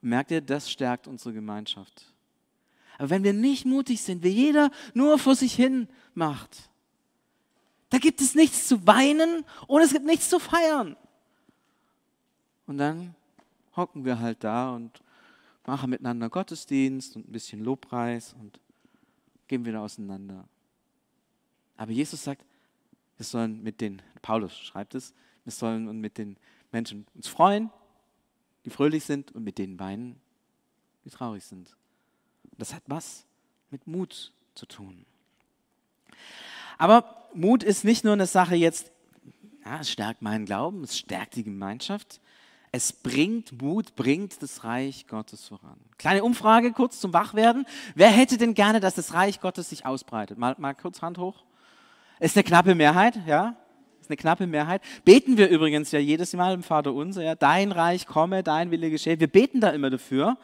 Merkt 0.00 0.30
ihr, 0.30 0.40
das 0.40 0.70
stärkt 0.70 1.08
unsere 1.08 1.34
Gemeinschaft. 1.34 2.14
Aber 2.98 3.10
wenn 3.10 3.24
wir 3.24 3.32
nicht 3.32 3.64
mutig 3.64 4.02
sind, 4.02 4.22
wie 4.22 4.28
jeder 4.28 4.70
nur 4.94 5.18
vor 5.18 5.34
sich 5.34 5.54
hin 5.54 5.88
macht, 6.14 6.70
da 7.90 7.98
gibt 7.98 8.20
es 8.20 8.34
nichts 8.34 8.68
zu 8.68 8.86
weinen 8.86 9.44
und 9.66 9.80
es 9.80 9.92
gibt 9.92 10.04
nichts 10.04 10.28
zu 10.28 10.38
feiern. 10.38 10.96
Und 12.66 12.78
dann 12.78 13.14
hocken 13.74 14.04
wir 14.04 14.18
halt 14.18 14.44
da 14.44 14.74
und 14.74 15.02
machen 15.66 15.90
miteinander 15.90 16.28
Gottesdienst 16.28 17.16
und 17.16 17.28
ein 17.28 17.32
bisschen 17.32 17.64
Lobpreis 17.64 18.34
und 18.34 18.60
gehen 19.46 19.64
wieder 19.64 19.80
auseinander. 19.80 20.46
Aber 21.76 21.92
Jesus 21.92 22.22
sagt, 22.22 22.44
wir 23.16 23.24
sollen 23.24 23.62
mit 23.62 23.80
den, 23.80 24.02
Paulus 24.20 24.56
schreibt 24.56 24.94
es, 24.94 25.14
wir 25.44 25.52
sollen 25.52 26.00
mit 26.00 26.18
den 26.18 26.36
Menschen 26.72 27.06
uns 27.14 27.28
freuen, 27.28 27.70
die 28.64 28.70
fröhlich 28.70 29.04
sind 29.04 29.32
und 29.32 29.44
mit 29.44 29.58
denen 29.58 29.78
weinen, 29.78 30.20
die 31.04 31.10
traurig 31.10 31.44
sind. 31.44 31.76
Das 32.56 32.74
hat 32.74 32.82
was 32.86 33.24
mit 33.70 33.86
Mut 33.86 34.32
zu 34.54 34.66
tun. 34.66 35.06
Aber 36.76 37.28
Mut 37.34 37.62
ist 37.62 37.84
nicht 37.84 38.04
nur 38.04 38.12
eine 38.12 38.26
Sache 38.26 38.54
jetzt, 38.54 38.90
ja, 39.64 39.80
es 39.80 39.90
stärkt 39.90 40.22
meinen 40.22 40.46
Glauben, 40.46 40.82
es 40.82 40.96
stärkt 40.98 41.36
die 41.36 41.44
Gemeinschaft, 41.44 42.20
es 42.70 42.92
bringt 42.92 43.60
Mut, 43.60 43.96
bringt 43.96 44.42
das 44.42 44.64
Reich 44.64 45.06
Gottes 45.06 45.48
voran. 45.48 45.78
Kleine 45.96 46.22
Umfrage 46.22 46.72
kurz 46.72 47.00
zum 47.00 47.12
Wachwerden. 47.12 47.66
Wer 47.94 48.10
hätte 48.10 48.36
denn 48.36 48.54
gerne, 48.54 48.80
dass 48.80 48.94
das 48.94 49.14
Reich 49.14 49.40
Gottes 49.40 49.70
sich 49.70 49.86
ausbreitet? 49.86 50.38
Mal, 50.38 50.54
mal 50.58 50.74
kurz 50.74 51.00
Hand 51.00 51.18
hoch. 51.18 51.44
Ist 52.20 52.36
eine 52.36 52.44
knappe 52.44 52.74
Mehrheit, 52.74 53.18
ja? 53.26 53.56
Eine 54.08 54.16
knappe 54.16 54.46
Mehrheit. 54.46 54.82
Beten 55.04 55.36
wir 55.36 55.48
übrigens 55.48 55.92
ja 55.92 55.98
jedes 55.98 56.32
Mal 56.32 56.54
im 56.54 56.62
Vater 56.62 56.94
Unser, 56.94 57.22
ja? 57.22 57.34
Dein 57.34 57.72
Reich 57.72 58.06
komme, 58.06 58.42
dein 58.42 58.70
Wille 58.70 58.90
geschehe. 58.90 59.20
Wir 59.20 59.26
beten 59.26 59.60
da 59.60 59.70
immer 59.70 59.90
dafür. 59.90 60.36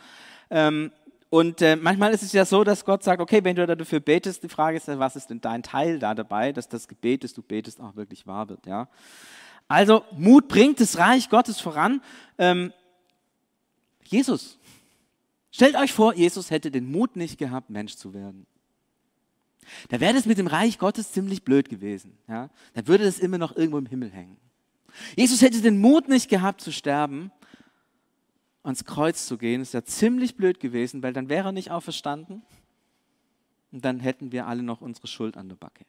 Ähm, 0.51 0.93
und 1.31 1.63
äh, 1.63 1.75
manchmal 1.75 2.13
ist 2.13 2.23
es 2.23 2.33
ja 2.33 2.45
so, 2.45 2.63
dass 2.63 2.85
Gott 2.85 3.03
sagt, 3.03 3.21
okay, 3.21 3.43
wenn 3.43 3.57
du 3.57 3.67
dafür 3.67 4.01
betest, 4.01 4.43
die 4.43 4.49
Frage 4.49 4.77
ist, 4.77 4.87
was 4.87 5.17
ist 5.17 5.31
denn 5.31 5.41
dein 5.41 5.63
Teil 5.63 5.99
da 5.99 6.15
dabei, 6.15 6.53
dass 6.53 6.69
das 6.69 6.87
Gebet, 6.87 7.25
das 7.25 7.35
du 7.35 7.43
betest, 7.43 7.81
auch 7.81 7.97
wirklich 7.97 8.27
wahr 8.27 8.49
wird, 8.49 8.67
ja? 8.67 8.89
Also 9.67 10.05
Mut 10.13 10.49
bringt 10.49 10.79
das 10.79 10.99
Reich 10.99 11.31
Gottes 11.31 11.61
voran. 11.61 12.03
Ähm, 12.39 12.73
Jesus. 14.05 14.59
Stellt 15.51 15.77
euch 15.77 15.93
vor, 15.93 16.15
Jesus 16.15 16.51
hätte 16.51 16.71
den 16.71 16.91
Mut 16.91 17.17
nicht 17.17 17.39
gehabt, 17.39 17.71
Mensch 17.71 17.97
zu 17.97 18.13
werden. 18.13 18.47
Da 19.89 20.01
wäre 20.01 20.15
das 20.15 20.27
mit 20.27 20.39
dem 20.39 20.47
Reich 20.47 20.79
Gottes 20.79 21.13
ziemlich 21.13 21.45
blöd 21.45 21.69
gewesen. 21.69 22.19
Ja? 22.29 22.51
Da 22.75 22.87
würde 22.87 23.05
das 23.05 23.19
immer 23.19 23.39
noch 23.39 23.57
irgendwo 23.57 23.79
im 23.79 23.87
Himmel 23.87 24.11
hängen. 24.11 24.37
Jesus 25.17 25.43
hätte 25.43 25.61
den 25.61 25.79
Mut 25.79 26.09
nicht 26.09 26.29
gehabt 26.29 26.61
zu 26.61 26.73
sterben, 26.73 27.33
ans 28.63 28.85
Kreuz 28.85 29.27
zu 29.27 29.39
gehen. 29.39 29.61
Das 29.61 29.69
ist 29.69 29.75
ja 29.75 29.85
ziemlich 29.85 30.37
blöd 30.37 30.61
gewesen, 30.61 31.03
weil 31.03 31.13
dann 31.13 31.29
wäre 31.29 31.49
er 31.49 31.53
nicht 31.53 31.71
auferstanden 31.71 32.43
und 33.73 33.85
dann 33.85 34.01
hätten 34.01 34.33
wir 34.33 34.47
alle 34.47 34.63
noch 34.63 34.81
unsere 34.81 35.07
Schuld 35.07 35.37
an 35.37 35.49
der 35.49 35.57
Backe. 35.57 35.85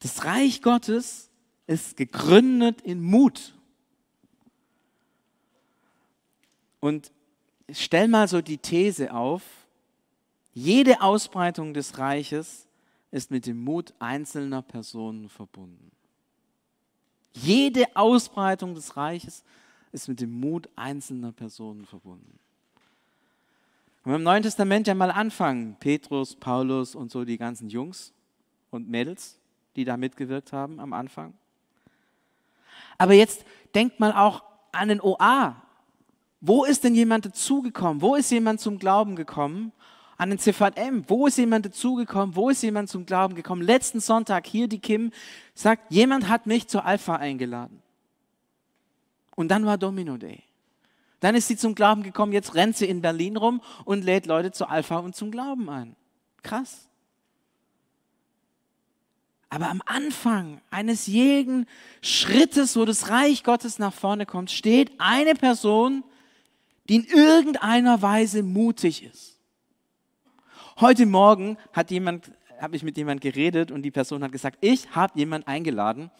Das 0.00 0.24
Reich 0.26 0.60
Gottes 0.60 1.30
ist 1.66 1.96
gegründet 1.96 2.82
in 2.82 3.02
Mut. 3.02 3.54
Und 6.80 7.10
stell 7.70 8.08
mal 8.08 8.28
so 8.28 8.42
die 8.42 8.58
These 8.58 9.14
auf, 9.14 9.42
jede 10.54 11.00
Ausbreitung 11.00 11.74
des 11.74 11.98
Reiches 11.98 12.66
ist 13.10 13.30
mit 13.30 13.46
dem 13.46 13.62
Mut 13.62 13.92
einzelner 13.98 14.62
Personen 14.62 15.28
verbunden. 15.28 15.90
Jede 17.34 17.84
Ausbreitung 17.96 18.74
des 18.74 18.96
Reiches 18.96 19.44
ist 19.92 20.08
mit 20.08 20.20
dem 20.20 20.38
Mut 20.38 20.68
einzelner 20.76 21.32
Personen 21.32 21.84
verbunden. 21.84 22.38
Wenn 24.04 24.12
wir 24.12 24.16
im 24.16 24.22
Neuen 24.22 24.42
Testament 24.42 24.86
ja 24.86 24.94
mal 24.94 25.10
anfangen, 25.10 25.76
Petrus, 25.80 26.36
Paulus 26.36 26.94
und 26.94 27.10
so 27.10 27.24
die 27.24 27.38
ganzen 27.38 27.68
Jungs 27.68 28.12
und 28.70 28.88
Mädels, 28.88 29.38
die 29.76 29.84
da 29.84 29.96
mitgewirkt 29.96 30.52
haben 30.52 30.78
am 30.78 30.92
Anfang. 30.92 31.34
Aber 32.98 33.14
jetzt 33.14 33.44
denkt 33.74 33.98
mal 33.98 34.12
auch 34.12 34.44
an 34.72 34.88
den 34.88 35.00
OA. 35.00 35.60
Wo 36.40 36.64
ist 36.64 36.84
denn 36.84 36.94
jemand 36.94 37.24
dazugekommen? 37.24 38.02
Wo 38.02 38.14
ist 38.14 38.30
jemand 38.30 38.60
zum 38.60 38.78
Glauben 38.78 39.16
gekommen? 39.16 39.72
An 40.16 40.30
den 40.30 40.38
CVM. 40.38 41.04
Wo 41.08 41.26
ist 41.26 41.38
jemand 41.38 41.66
dazugekommen? 41.66 42.36
Wo 42.36 42.50
ist 42.50 42.62
jemand 42.62 42.88
zum 42.88 43.06
Glauben 43.06 43.34
gekommen? 43.34 43.62
Letzten 43.62 44.00
Sonntag 44.00 44.46
hier 44.46 44.68
die 44.68 44.78
Kim 44.78 45.10
sagt, 45.54 45.90
jemand 45.90 46.28
hat 46.28 46.46
mich 46.46 46.68
zur 46.68 46.84
Alpha 46.84 47.16
eingeladen. 47.16 47.82
Und 49.34 49.48
dann 49.48 49.66
war 49.66 49.78
Domino 49.78 50.16
Day. 50.16 50.42
Dann 51.20 51.34
ist 51.34 51.48
sie 51.48 51.56
zum 51.56 51.74
Glauben 51.74 52.02
gekommen, 52.02 52.32
jetzt 52.32 52.54
rennt 52.54 52.76
sie 52.76 52.86
in 52.86 53.00
Berlin 53.00 53.36
rum 53.36 53.62
und 53.84 54.04
lädt 54.04 54.26
Leute 54.26 54.52
zur 54.52 54.70
Alpha 54.70 54.98
und 54.98 55.16
zum 55.16 55.30
Glauben 55.30 55.68
ein. 55.70 55.96
Krass. 56.42 56.88
Aber 59.48 59.70
am 59.70 59.82
Anfang 59.86 60.60
eines 60.70 61.06
jeden 61.06 61.66
Schrittes, 62.02 62.76
wo 62.76 62.84
das 62.84 63.08
Reich 63.08 63.44
Gottes 63.44 63.78
nach 63.78 63.94
vorne 63.94 64.26
kommt, 64.26 64.50
steht 64.50 64.92
eine 64.98 65.34
Person, 65.34 66.04
die 66.88 66.96
in 66.96 67.04
irgendeiner 67.04 68.02
Weise 68.02 68.42
mutig 68.42 69.04
ist. 69.04 69.33
Heute 70.80 71.06
Morgen 71.06 71.56
hat 71.72 71.92
jemand, 71.92 72.32
habe 72.60 72.74
ich 72.74 72.82
mit 72.82 72.96
jemand 72.96 73.20
geredet 73.20 73.70
und 73.70 73.82
die 73.82 73.92
Person 73.92 74.24
hat 74.24 74.32
gesagt, 74.32 74.58
ich 74.60 74.90
habe 74.90 75.16
jemanden 75.16 75.46
eingeladen 75.46 76.10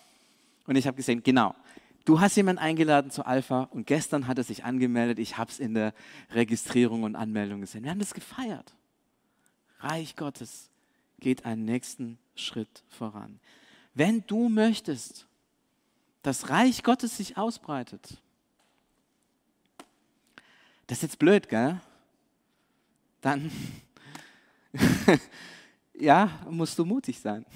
und 0.67 0.77
ich 0.77 0.87
habe 0.87 0.97
gesehen, 0.97 1.25
genau, 1.25 1.57
du 2.05 2.21
hast 2.21 2.37
jemanden 2.37 2.63
eingeladen 2.63 3.11
zu 3.11 3.27
Alpha 3.27 3.65
und 3.73 3.87
gestern 3.89 4.29
hat 4.29 4.39
er 4.39 4.45
sich 4.45 4.63
angemeldet, 4.63 5.19
ich 5.19 5.39
habe 5.39 5.51
es 5.51 5.59
in 5.59 5.75
der 5.75 5.93
Registrierung 6.31 7.03
und 7.03 7.17
Anmeldung 7.17 7.63
gesehen. 7.63 7.83
Wir 7.83 7.91
haben 7.91 7.99
das 7.99 8.15
gefeiert. 8.15 8.77
Reich 9.81 10.15
Gottes 10.15 10.71
geht 11.19 11.45
einen 11.45 11.65
nächsten 11.65 12.19
Schritt 12.37 12.85
voran. 12.89 13.41
Wenn 13.93 14.25
du 14.29 14.49
möchtest, 14.49 15.27
dass 16.23 16.49
Reich 16.49 16.85
Gottes 16.85 17.17
sich 17.17 17.37
ausbreitet, 17.37 18.19
das 20.87 20.99
ist 20.99 21.03
jetzt 21.03 21.19
blöd, 21.19 21.49
gell? 21.49 21.81
Dann, 23.21 23.51
ja, 25.95 26.31
musst 26.51 26.79
du 26.79 26.85
mutig 26.85 27.21
sein. 27.21 27.47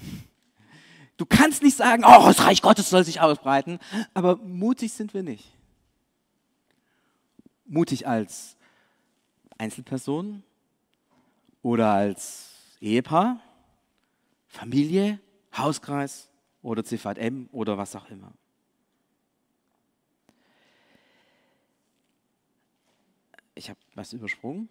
Du 1.17 1.25
kannst 1.25 1.61
nicht 1.63 1.75
sagen, 1.75 2.03
oh, 2.05 2.25
das 2.25 2.45
Reich 2.45 2.61
Gottes 2.61 2.89
soll 2.89 3.03
sich 3.03 3.19
ausbreiten, 3.19 3.79
aber 4.13 4.37
mutig 4.37 4.93
sind 4.93 5.13
wir 5.13 5.23
nicht. 5.23 5.53
Mutig 7.65 8.07
als 8.07 8.55
Einzelperson 9.57 10.43
oder 11.61 11.91
als 11.91 12.51
Ehepaar 12.79 13.41
Familie, 14.49 15.19
Hauskreis 15.55 16.27
oder 16.63 16.83
CVM 16.83 17.47
oder 17.51 17.77
was 17.77 17.95
auch 17.95 18.09
immer. 18.09 18.33
Ich 23.53 23.69
habe 23.69 23.79
was 23.93 24.11
übersprungen. 24.11 24.69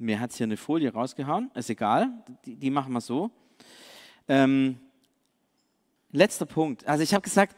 Mir 0.00 0.18
hat 0.18 0.30
es 0.30 0.38
hier 0.38 0.44
eine 0.44 0.56
Folie 0.56 0.90
rausgehauen, 0.90 1.50
ist 1.54 1.68
egal, 1.68 2.10
die, 2.46 2.56
die 2.56 2.70
machen 2.70 2.90
wir 2.94 3.02
so. 3.02 3.30
Ähm, 4.28 4.78
letzter 6.10 6.46
Punkt. 6.46 6.86
Also 6.86 7.02
ich 7.04 7.12
habe 7.12 7.22
gesagt, 7.22 7.54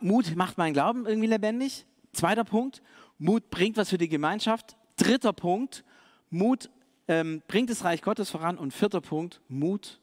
Mut 0.00 0.34
macht 0.34 0.58
meinen 0.58 0.72
Glauben 0.72 1.06
irgendwie 1.06 1.28
lebendig. 1.28 1.86
Zweiter 2.12 2.42
Punkt, 2.42 2.82
Mut 3.18 3.48
bringt 3.50 3.76
was 3.76 3.90
für 3.90 3.98
die 3.98 4.08
Gemeinschaft. 4.08 4.76
Dritter 4.96 5.32
Punkt, 5.32 5.84
Mut 6.30 6.68
ähm, 7.06 7.42
bringt 7.46 7.70
das 7.70 7.84
Reich 7.84 8.02
Gottes 8.02 8.30
voran. 8.30 8.58
Und 8.58 8.72
vierter 8.72 9.00
Punkt, 9.00 9.40
Mut, 9.46 10.00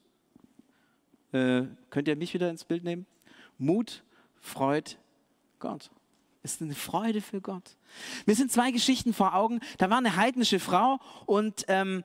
äh, 1.34 1.64
könnt 1.90 2.08
ihr 2.08 2.16
mich 2.16 2.34
wieder 2.34 2.50
ins 2.50 2.64
Bild 2.64 2.86
nehmen? 2.86 3.06
Mut 3.58 4.06
freut 4.40 4.98
Gott. 5.60 5.92
Ist 6.44 6.62
eine 6.62 6.76
Freude 6.76 7.22
für 7.22 7.42
Gott. 7.42 7.78
Mir 8.26 8.36
sind 8.36 8.52
zwei 8.52 8.72
Geschichten 8.72 9.14
vor 9.14 9.36
Augen. 9.36 9.60
Da 9.78 9.90
war 9.90 9.98
eine 9.98 10.16
heidnische 10.16 10.60
Frau 10.60 11.00
und 11.26 11.66
ähm, 11.68 12.04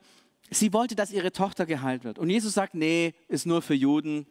sie 0.50 0.72
wollte, 0.72 0.94
dass 0.94 1.10
ihre 1.10 1.32
Tochter 1.32 1.66
geheilt 1.66 2.04
wird. 2.04 2.18
Und 2.18 2.30
Jesus 2.30 2.54
sagt, 2.54 2.74
nee, 2.74 3.14
ist 3.28 3.46
nur 3.46 3.62
für 3.62 3.74
Juden, 3.74 4.26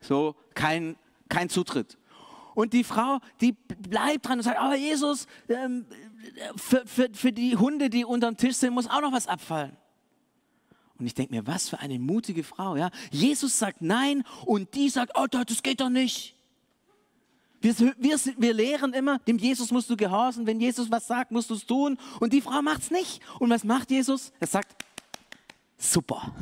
so 0.00 0.36
kein, 0.54 0.96
kein 1.28 1.48
Zutritt. 1.48 1.98
Und 2.54 2.72
die 2.72 2.84
Frau, 2.84 3.18
die 3.40 3.52
bleibt 3.52 4.26
dran 4.26 4.38
und 4.38 4.42
sagt, 4.42 4.58
aber 4.58 4.76
Jesus, 4.76 5.26
ähm, 5.48 5.86
für, 6.56 6.86
für, 6.86 7.08
für 7.12 7.32
die 7.32 7.56
Hunde, 7.56 7.90
die 7.90 8.04
unter 8.04 8.30
dem 8.30 8.36
Tisch 8.36 8.56
sind, 8.56 8.72
muss 8.72 8.88
auch 8.88 9.02
noch 9.02 9.12
was 9.12 9.26
abfallen. 9.26 9.76
Und 10.98 11.06
ich 11.06 11.14
denke 11.14 11.34
mir, 11.34 11.46
was 11.46 11.68
für 11.68 11.80
eine 11.80 11.98
mutige 11.98 12.42
Frau. 12.42 12.76
Ja? 12.76 12.90
Jesus 13.10 13.58
sagt 13.58 13.82
nein 13.82 14.24
und 14.46 14.74
die 14.74 14.88
sagt, 14.88 15.12
oh, 15.16 15.26
das 15.26 15.62
geht 15.62 15.80
doch 15.80 15.90
nicht. 15.90 16.35
Wir, 17.66 17.94
wir, 17.98 18.16
wir 18.36 18.54
lehren 18.54 18.92
immer, 18.92 19.18
dem 19.20 19.38
Jesus 19.38 19.72
musst 19.72 19.90
du 19.90 19.96
gehorchen. 19.96 20.46
Wenn 20.46 20.60
Jesus 20.60 20.88
was 20.88 21.08
sagt, 21.08 21.32
musst 21.32 21.50
du 21.50 21.54
es 21.54 21.66
tun. 21.66 21.98
Und 22.20 22.32
die 22.32 22.40
Frau 22.40 22.62
macht 22.62 22.82
es 22.82 22.90
nicht. 22.92 23.20
Und 23.40 23.50
was 23.50 23.64
macht 23.64 23.90
Jesus? 23.90 24.32
Er 24.38 24.46
sagt, 24.46 24.76
super. 25.76 26.32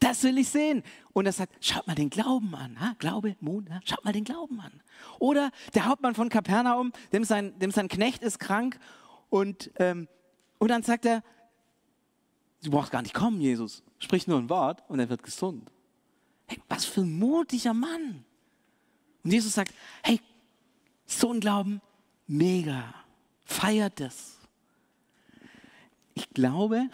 Das 0.00 0.24
will 0.24 0.36
ich 0.38 0.48
sehen. 0.48 0.82
Und 1.12 1.26
er 1.26 1.32
sagt, 1.32 1.64
schaut 1.64 1.86
mal 1.86 1.94
den 1.94 2.10
Glauben 2.10 2.54
an. 2.56 2.80
Ha? 2.80 2.94
Glaube, 2.98 3.36
Mut, 3.40 3.70
ha? 3.70 3.80
schaut 3.84 4.04
mal 4.04 4.12
den 4.12 4.24
Glauben 4.24 4.60
an. 4.60 4.72
Oder 5.20 5.52
der 5.74 5.86
Hauptmann 5.86 6.16
von 6.16 6.28
Kapernaum, 6.28 6.92
dem 7.12 7.22
sein, 7.22 7.56
dem 7.60 7.70
sein 7.70 7.86
Knecht 7.86 8.24
ist 8.24 8.40
krank. 8.40 8.80
Und, 9.30 9.70
ähm, 9.78 10.08
und 10.58 10.68
dann 10.68 10.82
sagt 10.82 11.06
er, 11.06 11.22
du 12.64 12.72
brauchst 12.72 12.90
gar 12.90 13.02
nicht 13.02 13.14
kommen, 13.14 13.40
Jesus. 13.40 13.84
Sprich 14.00 14.26
nur 14.26 14.38
ein 14.38 14.50
Wort 14.50 14.82
und 14.88 14.98
er 14.98 15.08
wird 15.08 15.22
gesund. 15.22 15.70
Hey, 16.46 16.60
was 16.68 16.84
für 16.84 17.02
ein 17.02 17.16
mutiger 17.16 17.74
Mann. 17.74 18.25
Und 19.26 19.32
Jesus 19.32 19.54
sagt, 19.54 19.74
hey, 20.04 20.20
so 21.04 21.32
ein 21.32 21.40
Glauben, 21.40 21.80
mega. 22.28 22.94
Feiert 23.44 23.98
das. 23.98 24.36
Ich 26.14 26.30
glaube, 26.30 26.88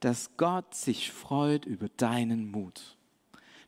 dass 0.00 0.36
Gott 0.36 0.74
sich 0.74 1.10
freut 1.10 1.64
über 1.64 1.88
deinen 1.96 2.50
Mut. 2.50 2.94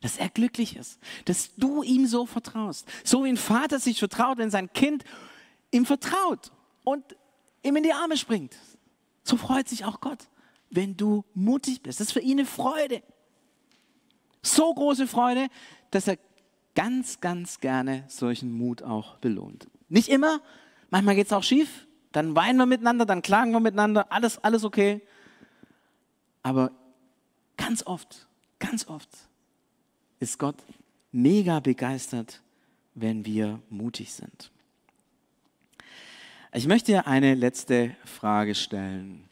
Dass 0.01 0.17
er 0.17 0.29
glücklich 0.29 0.75
ist, 0.75 0.99
dass 1.25 1.55
du 1.55 1.81
ihm 1.81 2.05
so 2.05 2.27
vertraust. 2.27 2.87
So 3.03 3.23
wie 3.23 3.29
ein 3.29 3.37
Vater 3.37 3.79
sich 3.79 3.97
vertraut, 3.97 4.37
wenn 4.37 4.51
sein 4.51 4.71
Kind 4.73 5.03
ihm 5.71 5.87
vertraut 5.87 6.51
und 6.83 7.03
ihm 7.63 7.75
in 7.75 7.81
die 7.81 7.93
Arme 7.93 8.17
springt. 8.17 8.55
So 9.23 9.35
freut 9.35 9.67
sich 9.67 9.83
auch 9.83 9.99
Gott, 9.99 10.27
wenn 10.69 10.95
du 10.95 11.25
mutig 11.33 11.81
bist. 11.81 11.99
Das 11.99 12.09
ist 12.09 12.13
für 12.13 12.21
ihn 12.21 12.37
eine 12.37 12.47
Freude. 12.47 13.01
So 14.43 14.71
große 14.71 15.07
Freude, 15.07 15.47
dass 15.89 16.07
er 16.07 16.19
ganz, 16.75 17.21
ganz 17.21 17.59
gerne 17.59 18.03
solchen 18.07 18.51
Mut 18.51 18.83
auch 18.83 19.17
belohnt. 19.17 19.67
Nicht 19.89 20.09
immer, 20.09 20.41
manchmal 20.89 21.15
geht 21.15 21.27
es 21.27 21.33
auch 21.33 21.43
schief, 21.43 21.87
dann 22.11 22.35
weinen 22.35 22.57
wir 22.57 22.65
miteinander, 22.65 23.05
dann 23.05 23.21
klagen 23.21 23.51
wir 23.51 23.59
miteinander, 23.59 24.11
alles, 24.11 24.37
alles 24.43 24.63
okay. 24.63 25.01
Aber 26.41 26.71
ganz 27.57 27.85
oft, 27.85 28.27
ganz 28.59 28.87
oft 28.87 29.09
ist 30.19 30.37
Gott 30.39 30.57
mega 31.11 31.59
begeistert, 31.59 32.41
wenn 32.95 33.25
wir 33.25 33.59
mutig 33.69 34.13
sind. 34.13 34.51
Ich 36.53 36.67
möchte 36.67 36.91
dir 36.91 37.07
eine 37.07 37.33
letzte 37.33 37.95
Frage 38.05 38.53
stellen. 38.53 39.27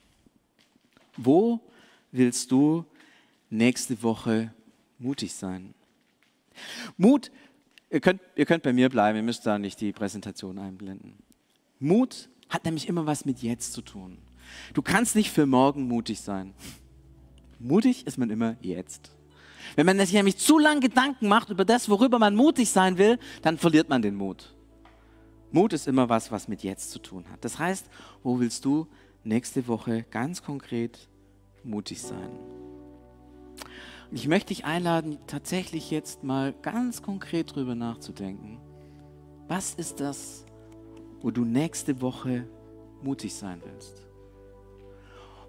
Wo 1.18 1.60
willst 2.12 2.52
du 2.52 2.86
nächste 3.52 4.02
Woche 4.02 4.52
mutig 4.98 5.34
sein? 5.34 5.76
Mut, 6.98 7.32
ihr 7.90 8.00
könnt, 8.00 8.22
ihr 8.36 8.46
könnt 8.46 8.64
bei 8.64 8.74
mir 8.74 8.90
bleiben, 8.90 9.18
ihr 9.18 9.24
müsst 9.24 9.46
da 9.46 9.60
nicht 9.60 9.82
die 9.82 9.92
Präsentation 9.92 10.60
einblenden. 10.60 11.18
Mut 11.80 12.30
hat 12.50 12.66
nämlich 12.66 12.88
immer 12.88 13.06
was 13.06 13.26
mit 13.26 13.42
jetzt 13.42 13.74
zu 13.74 13.82
tun. 13.82 14.18
Du 14.74 14.82
kannst 14.82 15.16
nicht 15.16 15.32
für 15.32 15.46
morgen 15.46 15.88
mutig 15.88 16.22
sein. 16.22 16.54
Mutig 17.60 18.08
ist 18.08 18.18
man 18.18 18.30
immer 18.30 18.58
jetzt. 18.62 19.12
Wenn 19.76 19.86
man 19.86 20.00
sich 20.00 20.14
nämlich 20.14 20.38
zu 20.38 20.60
lange 20.60 20.82
Gedanken 20.82 21.28
macht 21.28 21.50
über 21.50 21.66
das, 21.66 21.90
worüber 21.90 22.20
man 22.20 22.36
mutig 22.36 22.70
sein 22.70 22.98
will, 22.98 23.20
dann 23.42 23.58
verliert 23.58 23.90
man 23.90 24.02
den 24.02 24.16
Mut. 24.16 24.54
Mut 25.52 25.74
ist 25.74 25.88
immer 25.88 26.10
was, 26.10 26.32
was 26.32 26.48
mit 26.48 26.64
jetzt 26.64 26.92
zu 26.92 27.00
tun 27.00 27.26
hat. 27.32 27.44
Das 27.44 27.60
heißt, 27.60 27.88
wo 28.24 28.40
willst 28.40 28.66
du 28.66 28.88
nächste 29.24 29.68
Woche 29.68 30.04
ganz 30.10 30.42
konkret 30.44 31.10
mutig 31.64 32.02
sein? 32.02 32.30
Und 34.12 34.18
ich 34.18 34.28
möchte 34.28 34.50
dich 34.50 34.66
einladen, 34.66 35.18
tatsächlich 35.26 35.90
jetzt 35.90 36.24
mal 36.24 36.54
ganz 36.62 37.02
konkret 37.02 37.56
drüber 37.56 37.76
nachzudenken. 37.76 38.60
Was 39.48 39.74
ist 39.74 40.02
das, 40.02 40.46
wo 41.22 41.32
du 41.32 41.46
nächste 41.46 42.02
Woche 42.02 42.46
mutig 43.02 43.34
sein 43.34 43.62
willst? 43.66 44.06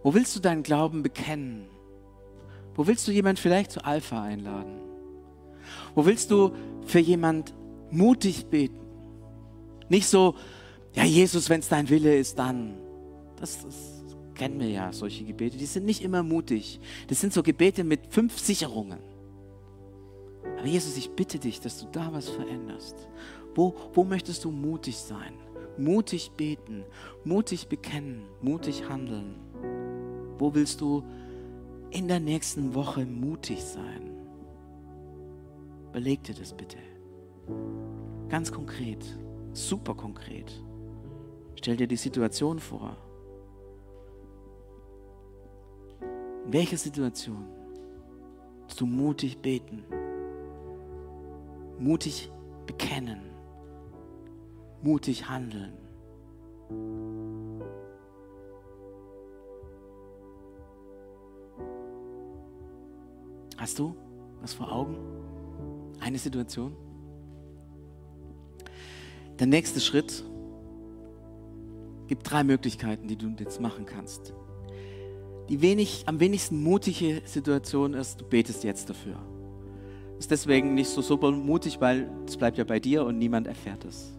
Wo 0.04 0.14
willst 0.14 0.36
du 0.36 0.40
deinen 0.40 0.62
Glauben 0.62 1.02
bekennen? 1.02 1.66
Wo 2.76 2.86
willst 2.86 3.06
du 3.08 3.10
jemand 3.10 3.40
vielleicht 3.40 3.72
zu 3.72 3.84
Alpha 3.84 4.22
einladen? 4.22 4.78
Wo 5.96 6.06
willst 6.06 6.30
du 6.30 6.52
für 6.86 7.00
jemand 7.00 7.54
mutig 7.90 8.46
beten? 8.46 8.78
Nicht 9.88 10.06
so, 10.06 10.36
ja 10.94 11.02
Jesus, 11.02 11.50
wenn 11.50 11.60
es 11.60 11.68
dein 11.68 11.88
Wille 11.88 12.16
ist, 12.16 12.38
dann. 12.38 12.74
Das 13.36 13.64
ist 13.64 13.91
kennen 14.42 14.58
wir 14.58 14.70
ja 14.70 14.92
solche 14.92 15.22
Gebete, 15.22 15.56
die 15.56 15.66
sind 15.66 15.86
nicht 15.86 16.02
immer 16.02 16.24
mutig. 16.24 16.80
Das 17.06 17.20
sind 17.20 17.32
so 17.32 17.44
Gebete 17.44 17.84
mit 17.84 18.08
fünf 18.08 18.40
Sicherungen. 18.40 18.98
Aber 20.58 20.66
Jesus, 20.66 20.96
ich 20.96 21.10
bitte 21.10 21.38
dich, 21.38 21.60
dass 21.60 21.78
du 21.78 21.86
da 21.92 22.12
was 22.12 22.28
veränderst. 22.28 23.08
Wo, 23.54 23.76
wo 23.94 24.02
möchtest 24.02 24.44
du 24.44 24.50
mutig 24.50 24.96
sein? 24.96 25.34
Mutig 25.78 26.32
beten, 26.36 26.82
mutig 27.22 27.68
bekennen, 27.68 28.24
mutig 28.40 28.88
handeln. 28.88 29.36
Wo 30.38 30.52
willst 30.52 30.80
du 30.80 31.04
in 31.90 32.08
der 32.08 32.18
nächsten 32.18 32.74
Woche 32.74 33.06
mutig 33.06 33.62
sein? 33.62 34.10
Beleg 35.92 36.24
dir 36.24 36.34
das 36.34 36.52
bitte. 36.52 36.78
Ganz 38.28 38.50
konkret, 38.50 39.04
super 39.52 39.94
konkret. 39.94 40.52
Stell 41.54 41.76
dir 41.76 41.86
die 41.86 41.94
Situation 41.94 42.58
vor. 42.58 42.96
In 46.44 46.52
welcher 46.52 46.76
Situation 46.76 47.46
musst 48.64 48.80
du 48.80 48.86
mutig 48.86 49.38
beten, 49.38 49.84
mutig 51.78 52.30
bekennen, 52.66 53.20
mutig 54.82 55.28
handeln? 55.28 55.72
Hast 63.56 63.78
du 63.78 63.94
was 64.40 64.52
vor 64.52 64.72
Augen? 64.72 64.96
Eine 66.00 66.18
Situation? 66.18 66.74
Der 69.38 69.46
nächste 69.46 69.80
Schritt 69.80 70.24
gibt 72.08 72.28
drei 72.28 72.42
Möglichkeiten, 72.42 73.06
die 73.06 73.16
du 73.16 73.28
jetzt 73.38 73.60
machen 73.60 73.86
kannst 73.86 74.34
die 75.52 75.60
wenig, 75.60 76.04
am 76.06 76.18
wenigsten 76.18 76.62
mutige 76.62 77.20
Situation 77.26 77.92
ist, 77.92 78.22
du 78.22 78.24
betest 78.24 78.64
jetzt 78.64 78.88
dafür. 78.88 79.16
Ist 80.18 80.30
deswegen 80.30 80.72
nicht 80.72 80.88
so 80.88 81.02
super 81.02 81.30
mutig, 81.30 81.78
weil 81.78 82.10
es 82.26 82.38
bleibt 82.38 82.56
ja 82.56 82.64
bei 82.64 82.80
dir 82.80 83.04
und 83.04 83.18
niemand 83.18 83.46
erfährt 83.46 83.84
es. 83.84 84.14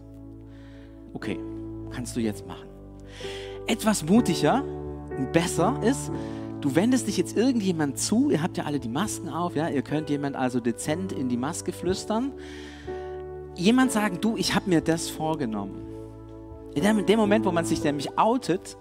Okay, 1.12 1.40
kannst 1.90 2.14
du 2.14 2.20
jetzt 2.20 2.46
machen. 2.46 2.68
Etwas 3.66 4.04
mutiger 4.04 4.62
und 5.18 5.32
besser 5.32 5.76
ist, 5.82 6.12
du 6.60 6.76
wendest 6.76 7.08
dich 7.08 7.16
jetzt 7.16 7.36
irgendjemand 7.36 7.98
zu, 7.98 8.30
ihr 8.30 8.40
habt 8.40 8.56
ja 8.56 8.62
alle 8.62 8.78
die 8.78 8.88
Masken 8.88 9.28
auf, 9.28 9.56
ja, 9.56 9.68
ihr 9.68 9.82
könnt 9.82 10.10
jemand 10.10 10.36
also 10.36 10.60
dezent 10.60 11.10
in 11.10 11.28
die 11.28 11.36
Maske 11.36 11.72
flüstern. 11.72 12.30
Jemand 13.56 13.90
sagen, 13.90 14.18
du, 14.20 14.36
ich 14.36 14.54
habe 14.54 14.70
mir 14.70 14.82
das 14.82 15.10
vorgenommen. 15.10 15.84
In 16.76 17.06
dem 17.06 17.18
Moment, 17.18 17.44
wo 17.44 17.50
man 17.50 17.64
sich 17.64 17.82
nämlich 17.82 18.16
outet, 18.16 18.76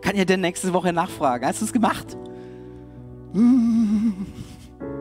kann 0.00 0.16
ja 0.16 0.24
der 0.24 0.36
nächste 0.36 0.72
Woche 0.72 0.92
nachfragen. 0.92 1.46
Hast 1.46 1.60
du 1.60 1.64
es 1.64 1.72
gemacht? 1.72 2.16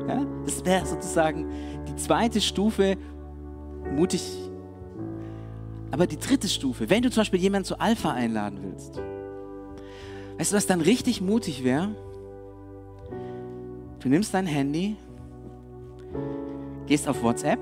Ja, 0.08 0.26
das 0.46 0.66
wäre 0.66 0.86
sozusagen 0.86 1.50
die 1.88 1.96
zweite 1.96 2.42
Stufe, 2.42 2.98
mutig. 3.96 4.22
Aber 5.92 6.08
die 6.08 6.18
dritte 6.18 6.48
Stufe, 6.48 6.90
wenn 6.90 7.04
du 7.04 7.10
zum 7.10 7.22
Beispiel 7.22 7.40
jemanden 7.40 7.66
zu 7.66 7.80
Alpha 7.80 8.12
einladen 8.12 8.60
willst, 8.62 9.02
weißt 10.38 10.52
du, 10.52 10.56
was 10.56 10.68
dann 10.68 10.82
richtig 10.82 11.22
mutig 11.22 11.64
wäre? 11.64 11.96
Du 14.00 14.10
nimmst 14.10 14.34
dein 14.34 14.46
Handy, 14.46 14.96
gehst 16.88 17.08
auf 17.08 17.22
WhatsApp 17.22 17.60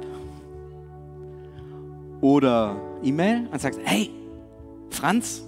oder 2.22 2.78
E-Mail 3.04 3.48
und 3.52 3.60
sagst, 3.60 3.80
hey, 3.84 4.12
Franz, 4.90 5.44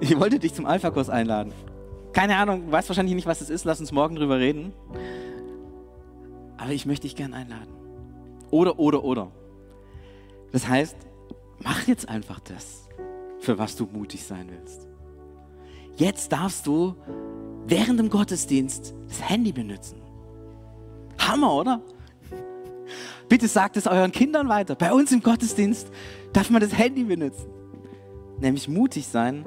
ich 0.00 0.18
wollte 0.18 0.38
dich 0.38 0.54
zum 0.54 0.66
Alpha-Kurs 0.66 1.10
einladen. 1.10 1.52
Keine 2.12 2.36
Ahnung, 2.36 2.70
weißt 2.70 2.88
wahrscheinlich 2.88 3.14
nicht, 3.14 3.26
was 3.26 3.40
es 3.40 3.50
ist. 3.50 3.64
Lass 3.64 3.80
uns 3.80 3.92
morgen 3.92 4.16
drüber 4.16 4.38
reden. 4.38 4.72
Aber 6.56 6.72
ich 6.72 6.86
möchte 6.86 7.02
dich 7.02 7.16
gern 7.16 7.34
einladen. 7.34 7.74
Oder, 8.50 8.78
oder, 8.78 9.04
oder. 9.04 9.30
Das 10.52 10.66
heißt, 10.68 10.96
Mach 11.62 11.86
jetzt 11.86 12.08
einfach 12.08 12.40
das, 12.40 12.88
für 13.40 13.58
was 13.58 13.76
du 13.76 13.86
mutig 13.90 14.24
sein 14.24 14.48
willst. 14.50 14.86
Jetzt 15.96 16.32
darfst 16.32 16.66
du 16.66 16.94
während 17.66 17.98
dem 17.98 18.10
Gottesdienst 18.10 18.94
das 19.08 19.28
Handy 19.28 19.52
benutzen. 19.52 20.00
Hammer, 21.18 21.54
oder? 21.54 21.82
Bitte 23.28 23.48
sagt 23.48 23.76
es 23.76 23.86
euren 23.86 24.12
Kindern 24.12 24.48
weiter. 24.48 24.74
Bei 24.74 24.92
uns 24.92 25.10
im 25.10 25.22
Gottesdienst 25.22 25.90
darf 26.32 26.50
man 26.50 26.60
das 26.60 26.76
Handy 26.76 27.04
benutzen. 27.04 27.48
Nämlich 28.38 28.68
mutig 28.68 29.06
sein 29.06 29.44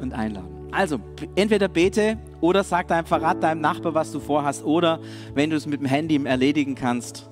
und 0.00 0.12
einladen. 0.12 0.68
Also, 0.72 0.98
entweder 1.36 1.68
bete 1.68 2.18
oder 2.40 2.64
sag 2.64 2.88
deinem 2.88 3.06
Verrat 3.06 3.42
deinem 3.42 3.60
Nachbar, 3.60 3.94
was 3.94 4.12
du 4.12 4.20
vorhast. 4.20 4.64
Oder 4.64 5.00
wenn 5.34 5.50
du 5.50 5.56
es 5.56 5.66
mit 5.66 5.80
dem 5.80 5.86
Handy 5.86 6.22
erledigen 6.24 6.74
kannst, 6.74 7.30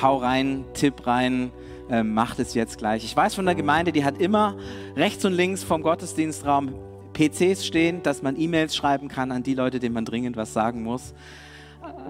hau 0.00 0.18
rein, 0.18 0.64
tipp 0.74 1.06
rein, 1.06 1.50
äh, 1.90 2.02
mach 2.02 2.34
das 2.34 2.54
jetzt 2.54 2.78
gleich. 2.78 3.04
Ich 3.04 3.16
weiß 3.16 3.34
von 3.34 3.46
der 3.46 3.54
Gemeinde, 3.54 3.92
die 3.92 4.04
hat 4.04 4.20
immer 4.20 4.56
rechts 4.96 5.24
und 5.24 5.32
links 5.32 5.62
vom 5.64 5.82
Gottesdienstraum 5.82 6.74
PCs 7.14 7.66
stehen, 7.66 8.02
dass 8.02 8.22
man 8.22 8.38
E-Mails 8.38 8.76
schreiben 8.76 9.08
kann 9.08 9.32
an 9.32 9.42
die 9.42 9.54
Leute, 9.54 9.80
denen 9.80 9.94
man 9.94 10.04
dringend 10.04 10.36
was 10.36 10.52
sagen 10.52 10.82
muss. 10.82 11.14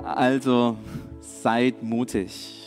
Also 0.05 0.77
seid 1.21 1.83
mutig. 1.83 2.58